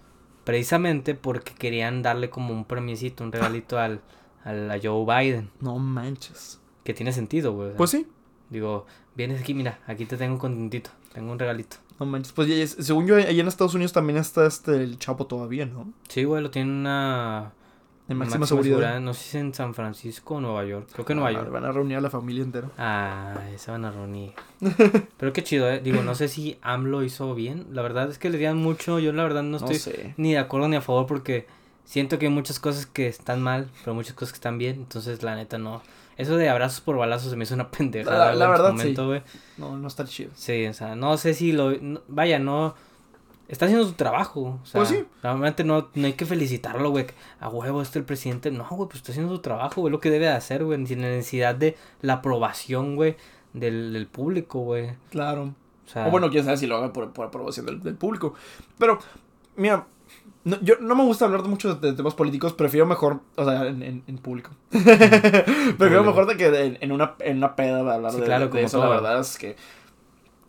[0.45, 4.01] Precisamente porque querían darle como un premisito, un regalito al,
[4.45, 5.51] al, a Joe Biden.
[5.61, 6.61] No manches.
[6.83, 7.75] Que tiene sentido, güey.
[7.77, 8.07] pues sí.
[8.51, 11.77] Digo, vienes aquí, mira, aquí te tengo contentito, tengo un regalito.
[11.99, 15.66] No manches, pues según yo, ahí en Estados Unidos también está este el Chapo todavía,
[15.66, 15.92] ¿no?
[16.09, 17.53] Sí, güey, lo tiene una...
[18.09, 19.01] En máxima, seguridad.
[19.01, 20.88] No sé si es en San Francisco o Nueva York.
[20.92, 21.51] Creo que en Nueva ah, York.
[21.51, 22.70] Van a reunir a la familia entera.
[22.78, 24.32] Ah, se van a reunir.
[25.16, 25.80] Pero qué chido, ¿eh?
[25.80, 27.66] Digo, no sé si AMLO hizo bien.
[27.72, 29.01] La verdad es que le dieron mucho.
[29.01, 31.49] Yo la verdad no estoy ni de acuerdo ni a favor porque
[31.84, 34.76] siento que hay muchas cosas que están mal, pero muchas cosas que están bien.
[34.76, 35.82] Entonces, la neta, no.
[36.17, 38.35] Eso de abrazos por balazos se me hizo una pendejada.
[38.35, 39.23] La, verdad, momento, sí.
[39.59, 40.31] No, no está chido.
[40.35, 41.73] Sí, o sea, no sé si lo.
[42.09, 42.75] vaya, no.
[43.49, 44.59] Está haciendo su trabajo.
[44.62, 45.05] O sea, pues sí.
[45.23, 47.07] Realmente no, no hay que felicitarlo, güey.
[47.39, 48.51] A huevo, este el presidente.
[48.51, 49.93] No, güey, pues está haciendo su trabajo, güey.
[49.93, 50.85] Lo que debe de hacer, güey.
[50.87, 53.17] Sin necesidad de la aprobación, güey,
[53.53, 54.95] del, del público, güey.
[55.11, 55.55] Claro.
[55.87, 58.35] O, sea, o bueno, quién sabe si lo haga por, por aprobación del, del público.
[58.79, 58.99] Pero,
[59.55, 59.87] mira,
[60.47, 64.05] no, yo no me gusta hablar mucho de, temas políticos, prefiero mejor, o sea, en,
[64.07, 64.51] en, público.
[64.70, 68.78] prefiero mejor de que en, una, en una peda hablar de, claro, de eso.
[68.78, 69.57] La verdad es que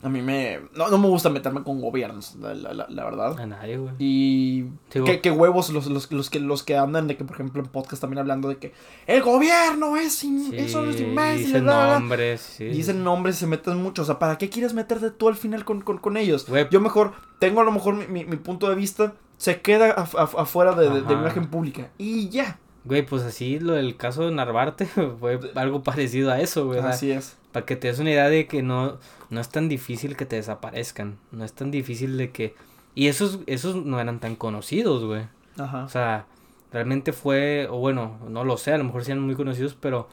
[0.04, 0.60] a mí me.
[0.76, 3.40] No, no me gusta meterme con gobiernos, la, la, la verdad.
[3.40, 3.96] A nadie, güey.
[3.98, 4.66] Y.
[4.92, 8.02] ¿Qué, huevos los, los, los, que, los que andan de que, por ejemplo, en podcast
[8.02, 8.74] también hablando de que
[9.08, 10.24] el gobierno es.
[10.24, 11.48] eso es inmenso.
[11.48, 12.66] Dicen nombres, sí.
[12.66, 14.04] Dicen nombres y se meten mucho.
[14.04, 16.46] O sea, ¿para qué quieres meterte tú al final con, con, con ellos?
[16.70, 17.14] Yo mejor.
[17.40, 19.14] Tengo a lo mejor mi, mi, punto de vista.
[19.38, 21.90] Se queda afuera de, de, de imagen pública.
[21.98, 22.60] Y ya.
[22.86, 24.86] Güey, pues así lo del caso de Narvarte
[25.20, 26.80] fue algo parecido a eso, güey.
[26.80, 27.38] Así es.
[27.52, 28.98] Para que te des una idea de que no,
[29.30, 31.18] no es tan difícil que te desaparezcan.
[31.32, 32.56] No es tan difícil de que...
[32.96, 35.28] Y esos, esos no eran tan conocidos, güey.
[35.58, 35.84] Ajá.
[35.84, 36.26] O sea,
[36.72, 40.08] realmente fue, o bueno, no lo sé, a lo mejor sí eran muy conocidos, pero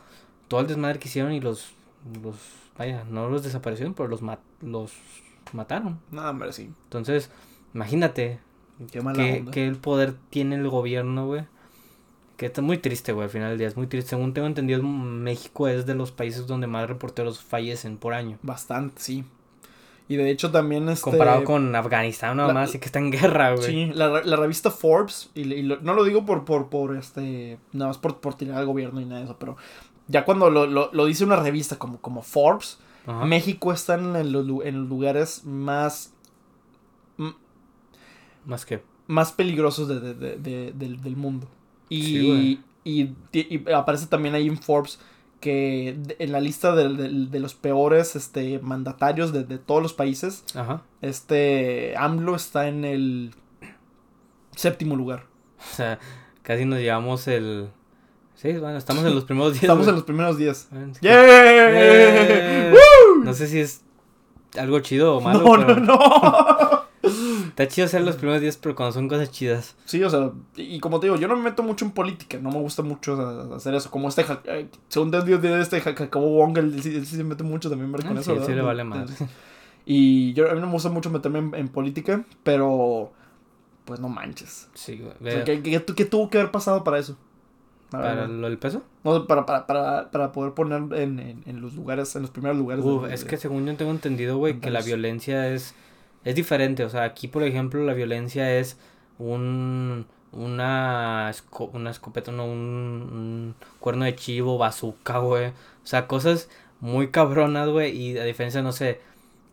[0.48, 1.72] todo el desmadre que hicieron y los,
[2.22, 2.36] los
[2.76, 4.20] vaya, no los desaparecieron, pero los,
[4.60, 4.92] los
[5.52, 6.00] mataron.
[6.10, 6.70] No, hombre, sí.
[6.84, 7.30] Entonces,
[7.72, 8.40] imagínate
[8.90, 11.44] Qué mala que, que el poder tiene el gobierno, güey
[12.36, 13.68] Que está muy triste, güey, al final del día.
[13.68, 14.10] Es muy triste.
[14.10, 18.38] Según tengo entendido, México es de los países donde más reporteros fallecen por año.
[18.42, 19.24] Bastante, sí.
[20.08, 21.02] Y de hecho también este...
[21.10, 23.64] Comparado con Afganistán nada más, y que está en guerra, güey.
[23.66, 27.58] Sí, la, la revista Forbes, y, y lo- no lo digo por, por, por este,
[27.72, 29.56] nada más por, por tirar al gobierno y nada de eso, pero
[30.08, 33.24] ya cuando lo, lo, lo dice una revista como, como Forbes, Ajá.
[33.24, 36.12] México está en los, en los lugares más,
[38.46, 38.82] Más que.
[39.06, 41.48] más peligrosos de, de- de- de- del, del mundo.
[41.88, 44.98] Y, Sí, y, y aparece también ahí en Forbes
[45.40, 46.88] que en la lista de,
[47.38, 50.82] los peores este, mandatarios de, todos los países, Ajá.
[51.02, 53.34] este AMLO está en el
[54.56, 55.26] séptimo lugar.
[55.72, 55.98] O sea,
[56.42, 57.68] casi nos llevamos el.
[58.36, 59.64] Sí, bueno, estamos en los primeros días.
[59.64, 59.90] Estamos güey.
[59.90, 60.68] en los primeros 10.
[60.72, 61.14] Ah, es que- ¡Yeah!
[61.18, 62.74] Eh,
[63.22, 63.82] No sé si es
[64.58, 66.70] algo chido o malo, No, pero no, no.
[67.54, 69.76] está chido hacer los primeros días, pero cuando son cosas chidas.
[69.84, 72.50] Sí, o sea, y como te digo, yo no me meto mucho en política, no
[72.50, 73.90] me gusta mucho o sea, hacer eso.
[73.90, 77.16] Como este, eh, según te digo, de este Ja- Jacobo Wong, él, sí- él sí
[77.16, 78.08] se mete mucho también ¿verdad?
[78.08, 78.30] con Ah, eso.
[78.32, 78.46] sí, ¿verdad?
[78.48, 79.12] sí le vale madre.
[79.86, 83.12] Y yo a mí no me gusta mucho meterme en, en política, pero
[83.84, 84.68] pues no manches.
[84.74, 85.12] Sí, güey.
[85.12, 87.16] O sea, Ve, ¿qué, qué, tu- qué tuvo que haber pasado para eso?
[87.90, 88.82] ¿Para lo del peso?
[89.04, 92.56] No, para, para, para, para poder poner en, en, en los lugares, en los primeros
[92.58, 92.84] lugares.
[92.84, 95.74] Uf, de- es que según yo tengo entendido, güey, que la violencia es,
[96.24, 96.84] es diferente.
[96.84, 98.78] O sea, aquí, por ejemplo, la violencia es
[99.18, 105.48] un, una, esco- una escopeta, no, un, un cuerno de chivo, bazooka, güey.
[105.48, 106.48] O sea, cosas
[106.80, 107.96] muy cabronas, güey.
[107.96, 109.00] Y a diferencia, no sé,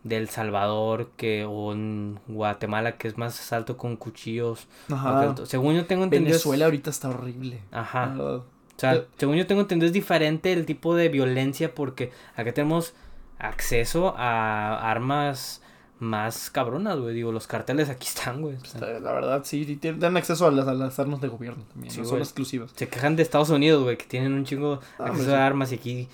[0.04, 4.66] del Salvador que, o en Guatemala, que es más asalto con cuchillos.
[4.90, 5.34] Ajá.
[5.44, 6.32] Según yo tengo entendido...
[6.32, 7.60] Venezuela ahorita está horrible.
[7.70, 8.16] Ajá.
[8.18, 8.44] O
[8.76, 12.94] sea, según yo tengo entendido, es diferente el tipo de violencia porque acá tenemos
[13.38, 15.61] acceso a armas
[16.02, 17.14] más cabronas, güey.
[17.14, 18.56] Digo, los carteles aquí están, güey.
[18.56, 21.62] O sea, Está- La verdad, sí, tienen acceso a las, a las armas de gobierno
[21.72, 21.92] también.
[21.92, 22.72] Sí, no son exclusivas.
[22.74, 25.76] se quejan de Estados Unidos, güey, que tienen un chingo Ah, acceso a armas y
[25.76, 26.08] aquí,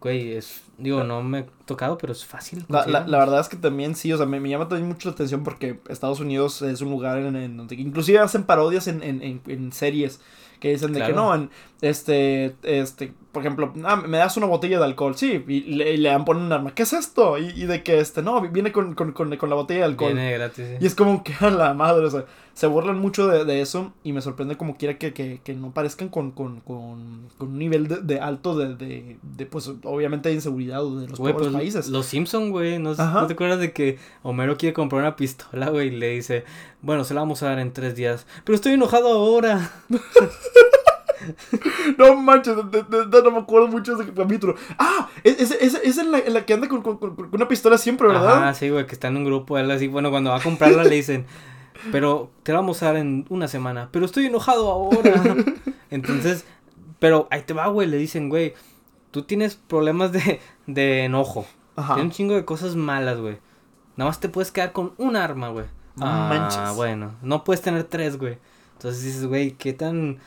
[0.00, 0.60] güey, es...
[0.78, 2.64] Digo, no me he tocado, pero es fácil.
[2.68, 5.08] La, la, la verdad es que también sí, o sea, me, me llama también mucho
[5.10, 9.02] la atención porque Estados Unidos es un lugar en, en donde inclusive hacen parodias en,
[9.02, 10.20] en, en, en series
[10.58, 11.50] que dicen de que no, en,
[11.82, 15.96] este, este, por ejemplo, ah, me das una botella de alcohol, sí, y le, y
[15.98, 17.38] le dan ponen un arma, ¿qué es esto?
[17.38, 20.12] Y, y de que, este, no, viene con, con, con, con la botella de alcohol.
[20.12, 20.76] Viene gratis, sí.
[20.80, 22.24] Y es como que a la madre, o sea,
[22.54, 25.70] se burlan mucho de, de eso y me sorprende como quiera que, que, que no
[25.72, 30.28] parezcan con, con, con, con un nivel de, de alto de, de, de, pues, obviamente
[30.28, 31.88] de inseguridad de los Güey, pobres pues, países.
[31.88, 33.20] Los Simpson, güey, ¿no, Ajá.
[33.20, 35.88] ¿no te acuerdas de que Homero quiere comprar una pistola, güey?
[35.88, 36.44] Y le dice,
[36.82, 38.26] bueno, se la vamos a dar en tres días.
[38.44, 39.70] Pero estoy enojado ahora.
[41.98, 44.54] No manches, de- de- de- no me acuerdo mucho de ese capítulo.
[44.78, 47.78] Ah, es, es, es, es en, la, en la que anda con, con, una pistola
[47.78, 48.42] siempre, ¿verdad?
[48.42, 50.84] Ajá, sí, güey, que está en un grupo, él así, bueno, cuando va a comprarla
[50.84, 51.26] le dicen,
[51.92, 55.36] pero te la vamos a dar en una semana, pero estoy enojado ahora.
[55.90, 56.44] Entonces,
[56.98, 58.54] pero ahí te va, güey, le dicen, güey,
[59.10, 61.46] tú tienes problemas de, de enojo,
[61.76, 61.94] Ajá.
[61.94, 63.38] tienes un chingo de cosas malas, güey.
[63.96, 65.66] Nada más te puedes quedar con un arma, güey.
[65.96, 66.76] No ah, manches.
[66.76, 68.38] bueno, no puedes tener tres, güey.
[68.74, 70.20] Entonces dices, güey, ¿qué tan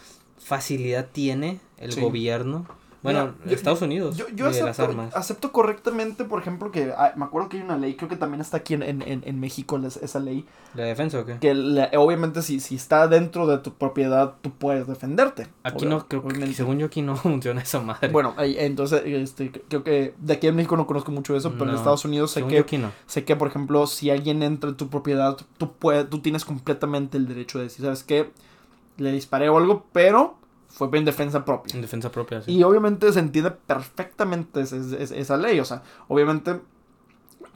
[0.44, 2.02] facilidad tiene el Sí.
[2.02, 2.66] gobierno?
[3.02, 5.14] Bueno, Mira, yo- Estados Unidos, Yo, yo de las acepto, armas.
[5.14, 8.40] acepto correctamente, por ejemplo, que ah, me acuerdo que hay una ley, creo que también
[8.40, 11.38] está aquí en, en, en, México les- esa ley, ¿La defensa o qué?
[11.38, 15.50] que la- obviamente si, si está dentro de tu propiedad, tú puedes defenderte.
[15.64, 18.08] Aquí no, creo que, según yo aquí no funciona esa madre.
[18.08, 21.76] Bueno, entonces, este, creo que de aquí en México no conozco mucho eso, pero en
[21.76, 22.90] Estados Unidos sé que yo aquí no.
[23.06, 27.18] Sé que, por ejemplo, si alguien entra en tu propiedad, tú, puedes, tú tienes completamente
[27.18, 28.32] el derecho de decir, ¿sabes qué?
[28.98, 30.38] Le disparé o algo, pero
[30.70, 31.76] fue en defensa propia.
[31.76, 32.52] En defensa propia, sí.
[32.52, 35.60] Y obviamente se entiende perfectamente esa, esa- esa ley.
[35.60, 36.60] O sea, obviamente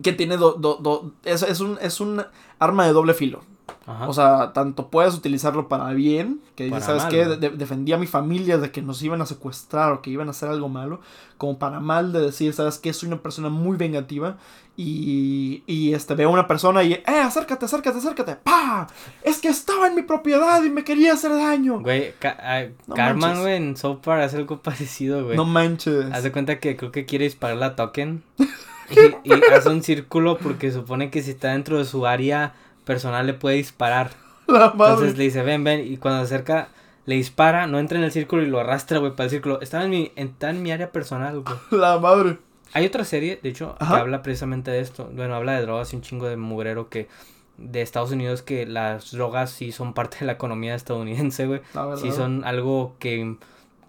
[0.03, 2.23] que tiene do, do- do- es, es un, es un
[2.59, 3.41] arma de doble filo.
[3.85, 4.07] Ajá.
[4.09, 7.03] O sea, tanto puedes utilizarlo para bien, que Para ¿sabes?
[7.05, 7.35] ¿no?
[7.37, 10.31] De- defendí a mi familia de que nos iban a secuestrar o que iban a
[10.31, 10.99] hacer algo malo,
[11.37, 12.91] como para mal de decir, ¿sabes qué?
[12.93, 14.37] Soy una persona muy vengativa
[14.75, 18.35] y, y este, veo a una persona y, ¡eh, acércate, acércate, acércate!
[18.35, 18.87] ¡Pa!
[19.23, 21.79] Es que estaba en mi propiedad y me quería hacer daño.
[21.79, 25.35] Güey, Ca- ah, No Carmen, güey, en South Park hace algo parecido, güey.
[25.37, 26.05] No manches.
[26.11, 28.23] Haz de cuenta que creo que quiere disparar la token.
[29.25, 32.53] y, y hace un círculo porque supone que si está dentro de su área
[32.87, 34.09] personal le puede disparar.
[34.47, 34.93] La madre.
[34.93, 35.85] Entonces le dice, ven, ven.
[35.85, 36.69] Y cuando se acerca,
[37.05, 39.61] le dispara, no entra en el círculo y lo arrastra, güey, para el círculo.
[39.61, 41.55] Estaba en mi, está en mi área personal, güey.
[41.79, 42.39] La madre.
[42.73, 43.95] Hay otra serie, de hecho, Ajá.
[43.95, 45.09] que habla precisamente de esto.
[45.13, 47.07] Bueno, habla de drogas y un chingo de mugrero que
[47.57, 51.61] de Estados Unidos que las drogas sí son parte de la economía estadounidense, güey.
[52.01, 53.35] Sí son algo que,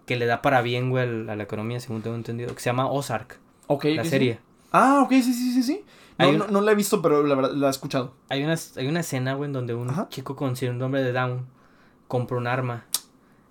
[0.05, 2.53] que le da para bien, güey, a la economía, según tengo entendido.
[2.55, 3.37] Que se llama Ozark,
[3.67, 4.09] Ok, la sí.
[4.09, 4.39] serie.
[4.71, 5.83] Ah, ok, sí, sí, sí, sí.
[6.19, 8.13] No, no, no la he visto, pero la verdad la he escuchado.
[8.29, 10.07] Hay una, hay una escena, güey, en donde un Ajá.
[10.09, 11.45] chico con síndrome de Down
[12.07, 12.85] compra un arma.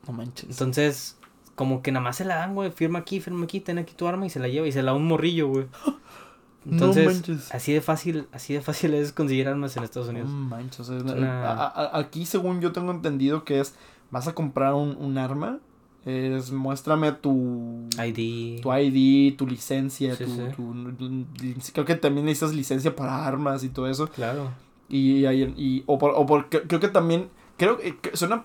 [0.07, 0.51] No manches.
[0.51, 1.19] Entonces,
[1.55, 2.71] como que nada más se la dan, güey.
[2.71, 4.93] Firma aquí, firma aquí, ten aquí tu arma y se la lleva y se la
[4.93, 5.67] da un morrillo, güey.
[6.71, 7.55] Entonces, no manches.
[7.55, 10.31] así de fácil, así de fácil es conseguir armas en Estados No Unidos.
[10.31, 10.81] manches.
[10.81, 13.75] o sea, una- a- a- aquí, según yo tengo entendido, que es:
[14.11, 15.61] vas a comprar un, un arma,
[16.05, 17.87] es muéstrame tu.
[18.03, 18.61] ID.
[18.63, 20.43] Tu ID, tu licencia, Sí, tu, sí.
[20.57, 24.09] tu- Creo que también necesitas licencia para armas y todo eso.
[24.09, 24.51] Claro.
[24.89, 27.29] Y, hay- y o por, o por- cre- creo que también
[27.59, 28.45] creo que suena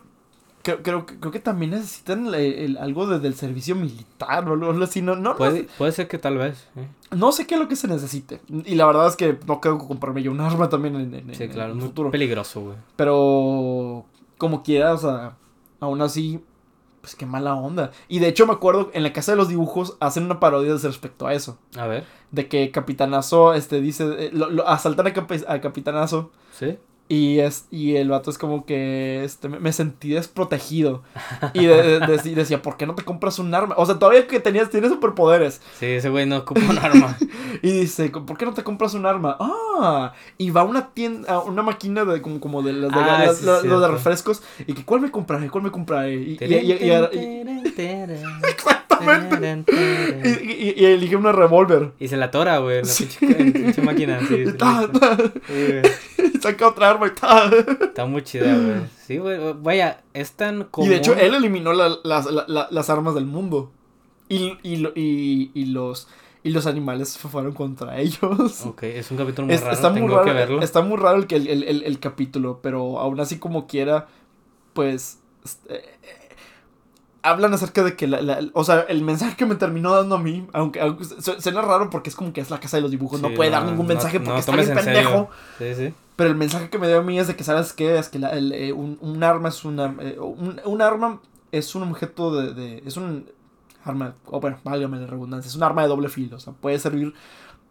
[0.63, 4.71] creo, creo, creo que también necesitan el- el- algo de- del servicio militar o algo,
[4.71, 6.67] algo así no no, Puede, puede ser que tal vez.
[6.75, 6.87] ¿eh?
[7.11, 9.59] no, no sé qué es lo que se necesite y la verdad es que no
[9.61, 12.11] creo que comprarme yo un arma también en, en- Sí, en claro, el muy futuro
[12.11, 12.75] peligroso, güey.
[12.95, 14.05] pero
[14.37, 15.37] como quiera o sea
[15.79, 16.39] aún así
[17.03, 17.91] pues qué mala onda.
[18.07, 21.27] Y de hecho me acuerdo en la casa de los dibujos hacen una parodia respecto
[21.27, 21.57] a eso.
[21.77, 26.31] A ver, de que Capitanazo este dice eh, lo, lo- asaltan a Capitanazo.
[26.57, 26.77] ¿sí?
[27.09, 31.03] Y, es, y el vato es como que este, me, sentí desprotegido.
[31.53, 33.75] Y de- de- de- decía, ¿por qué no te compras un arma?
[33.77, 35.61] O sea, todavía que tenías, tienes superpoderes.
[35.79, 37.15] Sí, ese güey no ocupa un arma.
[37.61, 39.37] Y dice, ¿por qué no te compras un arma?
[39.39, 43.25] Ah, y va a una tienda, una máquina de como, como de las de, Ah,
[43.25, 43.91] las- sí, las- de cierto.
[43.91, 44.41] refrescos.
[44.65, 45.49] Y que, ¿cuál me compraré?
[45.49, 46.15] ¿Cuál me compraré?
[46.15, 46.91] Y- y- y-
[49.11, 49.73] exactamente.
[50.23, 51.91] Y, y- y elige una revólver.
[51.99, 53.07] Y se la tora, güey, la Sí.
[53.19, 54.19] pinche, máquina.
[54.27, 55.17] Sí, Ta, ta,
[56.41, 57.49] saca otra arma y ta.
[57.81, 58.81] Está muy chida, güey.
[59.05, 59.37] Sí, güey.
[59.61, 60.87] Vaya, es tan común.
[60.89, 63.71] Y de hecho, él eliminó la- las, la- la- las armas del mundo.
[64.29, 66.07] Y, y, lo- y, y los,
[66.43, 68.65] y los animales fueron contra ellos.
[68.65, 69.73] Ok, es un capítulo muy Es- raro.
[69.73, 70.61] está, muy Tengo raro, que verlo.
[70.61, 74.07] está muy raro el, el, el- el- el capítulo, pero aún así como quiera,
[74.73, 75.19] pues...
[77.23, 80.19] hablan acerca de que la, la- o sea, el mensaje que me terminó dando a
[80.19, 82.91] mí, aunque, aunque su- suena raro porque es como que es la casa de los
[82.91, 85.29] dibujos, no puede dar ningún mensaje no porque está tomes bien pendejo.
[85.57, 85.93] Sí, sí.
[86.15, 87.97] Pero el mensaje que me dio a mí es de que, ¿sabes qué?
[87.97, 89.95] Es que la- el, eh, un, un arma es una...
[89.99, 91.19] eh, un, un arma
[91.51, 92.53] es un objeto de...
[92.53, 93.25] de- es un
[93.85, 94.15] arma...
[94.27, 95.49] O bueno, válgame la redundancia.
[95.49, 96.35] Es un arma de doble filo.
[96.37, 97.13] O sea, puede servir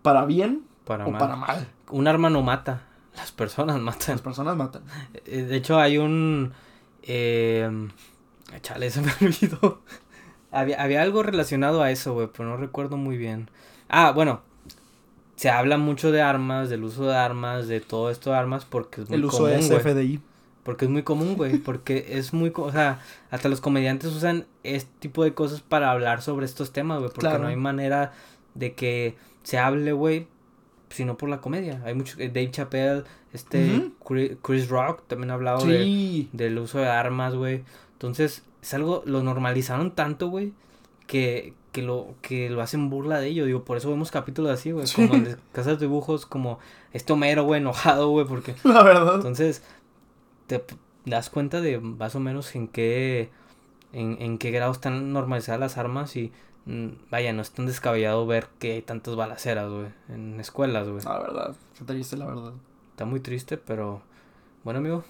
[0.03, 1.21] para bien Para o mal.
[1.21, 1.69] para mal.
[1.91, 2.83] Un arma no mata.
[3.17, 4.15] Las personas matan.
[4.17, 4.83] Las personas matan.
[5.27, 6.53] Eh, De hecho, hay un.
[7.03, 7.89] Eh,
[8.61, 9.81] chale, se me olvidó.
[10.51, 13.49] había, había algo relacionado a eso, güey, pero no recuerdo muy bien.
[13.89, 14.43] Ah, bueno.
[15.37, 19.01] Se habla mucho de armas, del uso de armas, de todo esto de armas, porque
[19.01, 19.63] es muy El uso común.
[19.63, 20.21] SFDI.
[20.63, 21.57] Porque es muy común, güey.
[21.59, 22.53] Porque es muy.
[22.55, 23.01] O sea,
[23.31, 27.11] hasta los comediantes usan este tipo de cosas para hablar sobre estos temas, güey.
[27.11, 27.43] Porque Claro.
[27.43, 28.13] no hay manera
[28.55, 30.29] de que se hable, güey,
[30.91, 31.83] sino por la comedia.
[31.85, 32.15] Hay mucho.
[32.21, 33.91] eh, Dave Chappelle, este.
[34.43, 37.65] Chris Rock también ha hablado de, del uso de armas, güey.
[38.03, 39.05] Entonces, es algo.
[39.07, 40.53] Lo normalizaron tanto, güey.
[41.07, 43.47] Que, que, lo, que lo hacen burla de ello.
[43.47, 44.89] Digo, por eso vemos capítulos así, güey.
[44.89, 45.07] Sí.
[45.07, 46.59] Como de Casas de Dibujos, como
[46.93, 48.27] este Homero, güey, enojado, güey.
[48.27, 49.15] Porque La verdad.
[49.17, 49.63] entonces,
[50.49, 50.65] te
[51.05, 53.31] das cuenta de más o menos en qué,
[53.93, 56.33] en, en qué grado están normalizadas las armas y
[56.67, 61.05] mm, vaya, no es tan descabellado ver que hay tantas balaceras, güey, en escuelas, güey.
[61.05, 61.55] La verdad.
[61.79, 62.53] Qué triste, la verdad.
[62.91, 64.03] Está muy triste, pero
[64.65, 65.05] bueno, amigo,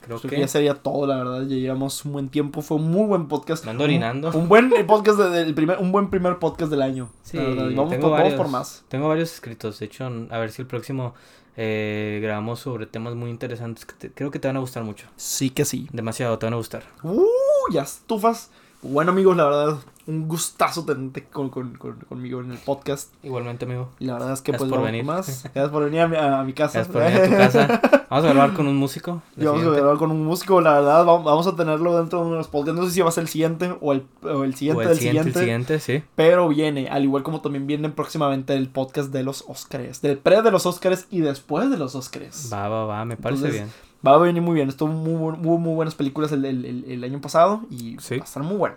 [0.00, 1.42] creo Creo que que ya sería todo, la verdad.
[1.42, 2.62] Ya llevamos un buen tiempo.
[2.62, 3.64] Fue un muy buen podcast.
[3.64, 4.28] Me ando orinando.
[4.30, 7.08] Un, un buen podcast de- del primer, un buen primer podcast del año.
[7.22, 7.68] Sí, la verdad.
[7.70, 8.34] Y vamos, tengo por, vamos varios.
[8.40, 8.84] por más.
[8.88, 11.14] tengo varios escritos, de hecho, a ver si el próximo
[11.56, 15.06] eh, grabamos sobre temas muy interesantes que te- creo que te van a gustar mucho.
[15.16, 15.88] Sí que sí.
[15.92, 16.82] Demasiado, te van a gustar.
[17.02, 17.24] Uh,
[17.72, 18.50] ya estufas.
[18.82, 19.78] Bueno, amigos, la verdad,
[20.10, 23.12] un gustazo tenerte con, con- con- conmigo en el podcast.
[23.22, 23.88] Igualmente, amigo.
[23.98, 25.04] Y la verdad es que Gracias pues por venir.
[25.04, 25.26] más.
[25.54, 26.84] Gracias por venir a mi, a mi casa.
[26.84, 27.80] Gracias por venir a tu casa.
[28.10, 29.22] Vamos a grabar con un músico.
[29.36, 32.32] vamos a grabar con un músico, la verdad, vamos, vamos a tenerlo dentro de uno
[32.34, 32.80] de los podcasts.
[32.80, 34.88] No sé si va a ser el siguiente o el, o el siguiente O el
[34.88, 35.74] del siguiente, siguiente.
[35.74, 36.10] el siguiente, sí.
[36.16, 40.02] Pero viene, al igual como también viene próximamente el podcast de los Oscars.
[40.02, 42.50] Del pre de los Oscars y después de los Oscars.
[42.52, 43.90] Va, va, va, me parece Entonces, bien.
[44.04, 44.68] Va a venir muy bien.
[44.70, 48.16] Estuvo muy, muy, muy buenas películas el, el- el- el año pasado y Sí.
[48.16, 48.74] va a estar muy bueno.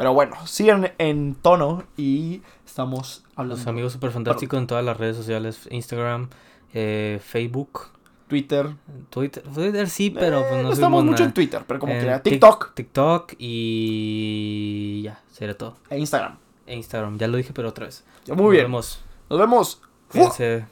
[0.00, 3.56] Pero bueno, sigan en tono y estamos hablando.
[3.56, 6.28] Los amigos super fantásticos en todas las redes sociales, Instagram,
[6.74, 7.88] eh, Facebook,
[8.28, 8.74] Twitter.
[9.10, 11.24] Twitter, Twitter sí, pero Eh, pues no estamos mucho nada.
[11.26, 12.18] en Twitter, pero como En quiera.
[12.22, 15.76] Tik- TikTok TikTok y ya, será todo.
[15.90, 16.36] e Instagram.
[16.66, 18.04] E Instagram, ya lo dije, pero otra vez.
[18.24, 18.64] Ya, muy Nos bien.
[18.66, 19.00] vemos.
[19.28, 19.80] Nos vemos.
[20.08, 20.18] ¡Fu!
[20.18, 20.64] Cuídense.